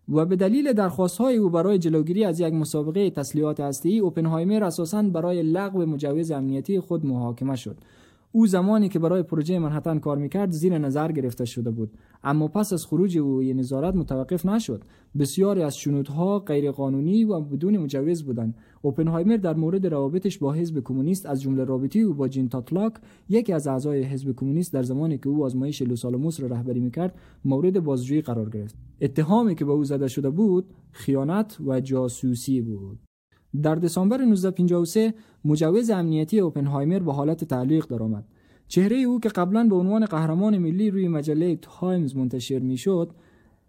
و 0.09 0.25
به 0.25 0.35
دلیل 0.35 0.73
درخواست 0.73 1.17
های 1.17 1.35
او 1.37 1.49
برای 1.49 1.79
جلوگیری 1.79 2.25
از 2.25 2.39
یک 2.39 2.53
مسابقه 2.53 3.09
تسلیحات 3.09 3.59
هسته‌ای 3.59 3.99
اوپنهایمر 3.99 4.63
اساساً 4.63 5.01
برای 5.01 5.43
لغو 5.43 5.85
مجوز 5.85 6.31
امنیتی 6.31 6.79
خود 6.79 7.05
محاکمه 7.05 7.55
شد. 7.55 7.77
او 8.35 8.47
زمانی 8.47 8.89
که 8.89 8.99
برای 8.99 9.23
پروژه 9.23 9.59
منحتن 9.59 9.99
کار 9.99 10.17
می‌کرد 10.17 10.51
زیر 10.51 10.77
نظر 10.77 11.11
گرفته 11.11 11.45
شده 11.45 11.71
بود. 11.71 11.91
اما 12.23 12.47
پس 12.47 12.73
از 12.73 12.85
خروج 12.85 13.17
او 13.17 13.41
نظارت 13.41 13.95
متوقف 13.95 14.45
نشد. 14.45 14.83
بسیاری 15.19 15.61
از 15.61 15.77
شنودها 15.77 16.39
غیرقانونی 16.39 17.23
و 17.23 17.39
بدون 17.39 17.77
مجوز 17.77 18.23
بودند. 18.23 18.55
اوپنهایمر 18.81 19.37
در 19.37 19.53
مورد 19.53 19.87
روابطش 19.87 20.37
با 20.37 20.53
حزب 20.53 20.83
کمونیست 20.83 21.25
از 21.25 21.41
جمله 21.41 21.63
رابطی 21.63 22.01
او 22.01 22.13
با 22.13 22.27
جین 22.27 22.49
تاتلاک 22.49 22.93
یکی 23.29 23.53
از 23.53 23.67
اعضای 23.67 24.03
حزب 24.03 24.35
کمونیست 24.35 24.73
در 24.73 24.83
زمانی 24.83 25.17
که 25.17 25.29
او 25.29 25.45
آزمایش 25.45 25.81
لوسالموس 25.81 26.39
را 26.39 26.47
رهبری 26.47 26.79
می‌کرد 26.79 27.15
مورد 27.45 27.79
بازجویی 27.83 28.21
قرار 28.21 28.49
گرفت. 28.49 28.75
اتهامی 29.01 29.55
که 29.55 29.65
به 29.65 29.71
او 29.71 29.83
زده 29.83 30.07
شده 30.07 30.29
بود 30.29 30.65
خیانت 30.91 31.57
و 31.67 31.81
جاسوسی 31.81 32.61
بود. 32.61 32.99
در 33.61 33.75
دسامبر 33.75 34.21
1953 34.21 35.13
مجوز 35.45 35.89
امنیتی 35.89 36.39
اوپنهایمر 36.39 36.99
به 36.99 37.13
حالت 37.13 37.43
تعلیق 37.43 37.85
درآمد. 37.87 38.25
چهره 38.67 38.97
او 38.97 39.19
که 39.19 39.29
قبلا 39.29 39.63
به 39.63 39.75
عنوان 39.75 40.05
قهرمان 40.05 40.57
ملی 40.57 40.91
روی 40.91 41.07
مجله 41.07 41.55
تایمز 41.55 42.15
منتشر 42.15 42.59
می‌شد، 42.59 43.11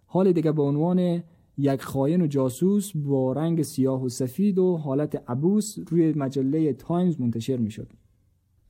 حال 0.07 0.33
دیگه 0.33 0.53
به 0.53 0.63
عنوان 0.63 1.23
یک 1.59 1.83
خاین 1.83 2.23
و 2.23 2.27
جاسوس 2.27 2.93
با 2.95 3.33
رنگ 3.33 3.63
سیاه 3.63 4.03
و 4.03 4.09
سفید 4.09 4.59
و 4.59 4.77
حالت 4.77 5.23
عبوس 5.29 5.77
روی 5.89 6.13
مجله 6.13 6.73
تایمز 6.73 7.21
منتشر 7.21 7.57
می‌شد. 7.57 7.93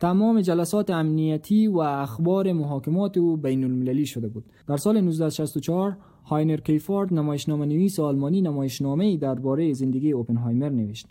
تمام 0.01 0.41
جلسات 0.41 0.91
امنیتی 0.91 1.67
و 1.67 1.79
اخبار 1.79 2.53
محاکمات 2.53 3.19
او 3.19 3.37
بین 3.37 3.65
المللی 3.65 4.07
شده 4.07 4.29
بود. 4.29 4.45
در 4.69 4.77
سال 4.77 4.97
1964 4.97 5.97
هاینر 6.25 6.57
کیپهارت 6.57 7.15
نمایشنامه 7.15 7.67
نویس 7.67 8.01
آلمانی 8.01 8.43
نمایشنامه 8.43 9.05
ای 9.05 9.17
درباره 9.17 9.73
زندگی 9.73 10.13
اوپنهایمر 10.13 10.69
نوشت. 10.69 11.07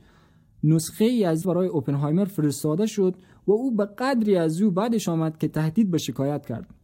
نسخه 0.64 1.06
ای 1.06 1.24
از 1.24 1.46
برای 1.46 1.68
اوپنهایمر 1.68 2.26
فرستاده 2.26 2.86
شد 2.86 3.16
و 3.48 3.52
او 3.52 3.76
به 3.76 3.86
قدری 3.86 4.36
از 4.36 4.62
او 4.62 4.72
بدش 4.72 5.10
آمد 5.10 5.38
که 5.38 5.48
تهدید 5.48 5.92
به 5.92 5.98
شکایت 5.98 6.46
کرد. 6.46 6.76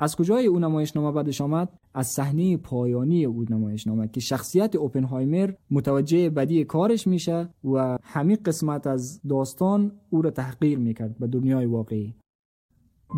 از 0.00 0.16
کجای 0.16 0.46
او 0.46 0.58
نمایشنامه 0.58 1.12
بعدش 1.12 1.40
آمد؟ 1.40 1.68
از 1.94 2.06
صحنه 2.06 2.56
پایانی 2.56 3.24
او 3.24 3.44
نمایشنامه 3.50 4.08
که 4.08 4.20
شخصیت 4.20 4.76
اوپنهایمر 4.76 5.52
متوجه 5.70 6.30
بدی 6.30 6.64
کارش 6.64 7.06
میشه 7.06 7.48
و 7.64 7.98
همین 8.02 8.38
قسمت 8.44 8.86
از 8.86 9.20
داستان 9.28 9.92
او 10.10 10.22
را 10.22 10.30
تحقیر 10.30 10.78
می‌کرد 10.78 11.18
به 11.18 11.26
دنیای 11.26 11.66
واقعی. 11.66 12.14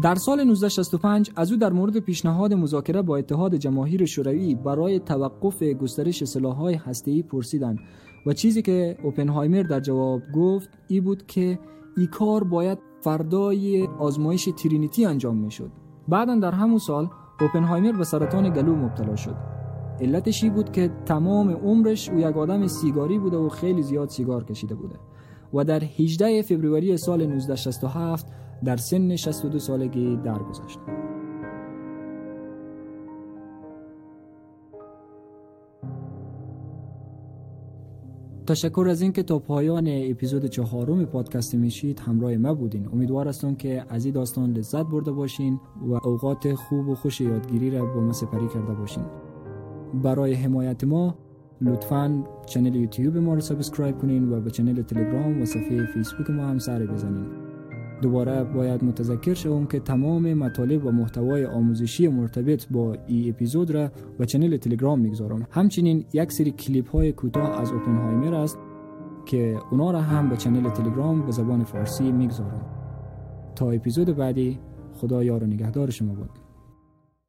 در 0.03 0.14
سال 0.14 0.40
1965 0.40 1.30
از 1.36 1.53
او 1.53 1.59
در 1.59 1.72
مورد 1.72 1.99
پیشنهاد 1.99 2.55
مذاکره 2.55 3.03
با 3.03 3.16
اتحاد 3.16 3.55
جماهیر 3.55 4.05
شوروی 4.05 4.55
برای 4.55 5.01
توقف 5.01 5.62
گسترش 5.62 6.24
سلاح‌های 6.24 6.74
هسته‌ای 6.74 7.22
پرسیدند 7.22 7.78
و 8.26 8.32
چیزی 8.32 8.62
که 8.62 8.97
اوپنهایمر 9.03 9.62
در 9.62 9.80
جواب 9.80 10.22
گفت 10.34 10.70
ای 10.88 11.01
بود 11.01 11.26
که 11.26 11.59
ای 11.97 12.07
کار 12.07 12.45
باید 12.45 12.78
فردای 13.01 13.88
آزمایش 13.99 14.49
ترینیتی 14.57 15.07
انجام 15.07 15.36
می‌شد. 15.36 15.70
بعدا 16.09 16.34
در 16.34 16.51
همون 16.51 16.78
سال 16.78 17.09
اوپنهایمر 17.40 17.93
به 17.93 18.05
سرطان 18.05 18.51
گلو 18.53 18.76
مبتلا 18.76 19.16
شد. 19.16 19.36
علتش 20.01 20.45
ای 20.45 20.51
بود 20.51 20.72
که 20.72 20.90
تمام 21.07 21.51
عمرش 21.51 22.09
او 22.09 22.18
یک 22.18 22.36
آدم 22.36 22.66
سیگاری 22.66 23.18
بوده 23.18 23.36
و 23.36 23.49
خیلی 23.49 23.82
زیاد 23.82 24.09
سیگار 24.09 24.45
کشیده 24.45 24.74
بوده 24.74 24.97
و 25.55 25.64
در 25.64 25.82
18 25.99 26.43
فوریه 26.43 26.97
سال 26.97 27.22
1967 27.22 28.26
در 28.64 28.76
سن 28.76 29.16
62 29.16 29.59
سالگی 29.59 30.16
درگذشت. 30.16 30.78
تشکر 38.47 38.86
از 38.90 39.03
اینکه 39.03 39.22
تا 39.22 39.38
پایان 39.38 39.88
اپیزود 39.88 40.47
چهارم 40.47 41.05
پادکست 41.05 41.55
میشید 41.55 42.01
همراه 42.01 42.36
ما 42.36 42.55
بودین. 42.55 42.88
امیدوار 42.93 43.28
هستم 43.28 43.55
که 43.55 43.84
از 43.88 44.05
این 44.05 44.14
داستان 44.14 44.53
لذت 44.53 44.86
برده 44.86 45.12
باشین 45.12 45.61
و 45.88 45.93
اوقات 45.93 46.55
خوب 46.55 46.88
و 46.88 46.95
خوش 46.95 47.20
یادگیری 47.20 47.70
را 47.70 47.86
با 47.86 48.01
ما 48.01 48.12
سپری 48.12 48.49
کرده 48.49 48.74
باشین. 48.74 49.05
برای 50.03 50.34
حمایت 50.34 50.84
ما 50.84 51.14
لطفا 51.61 52.24
channel 52.46 52.74
یوتیوب 52.74 53.16
ما 53.16 53.34
رو 53.34 53.40
subscribe 53.40 53.98
کنین 53.99 54.32
و 54.32 54.40
به 54.40 54.51
channel 54.50 54.82
تلگرام 54.82 55.43
و 55.43 55.45
صفحه 55.45 55.86
فیسبوک 55.86 56.30
ما 56.30 56.43
هم 56.43 56.59
سر 56.59 56.86
بزنین. 56.86 57.41
دوباره 58.03 58.44
باید 58.44 58.84
متذکر 58.84 59.34
شوم 59.34 59.66
که 59.66 59.80
تمام 59.80 60.34
مطالب 60.34 60.86
و 60.86 60.90
محتوای 60.90 61.46
آموزشی 61.46 62.09
مرتبط 62.09 62.66
با 62.70 62.96
ای 63.07 63.30
اپیزود 63.30 63.70
را 63.70 63.90
به 64.18 64.26
چنل 64.26 64.57
تلگرام 64.57 65.00
می‌گذارم. 65.00 65.46
همچنین 65.50 66.05
یک 66.12 66.32
سری 66.32 66.50
کلیپ 66.50 66.90
های 66.90 67.12
کوتاه 67.12 67.61
از 67.61 67.72
اوپنهایمر 67.72 68.34
است 68.34 68.59
که 69.26 69.59
اونا 69.70 69.90
را 69.90 70.00
هم 70.00 70.28
به 70.28 70.36
چنل 70.36 70.70
تلگرام 70.70 71.26
به 71.26 71.32
زبان 71.32 71.64
فارسی 71.64 72.12
می‌گذارم. 72.12 72.66
تا 73.55 73.70
اپیزود 73.70 74.16
بعدی 74.16 74.59
خدا 74.94 75.24
یار 75.24 75.44
و 75.44 75.46
نگهدار 75.46 75.90
شما 75.90 76.14
بود. 76.14 76.41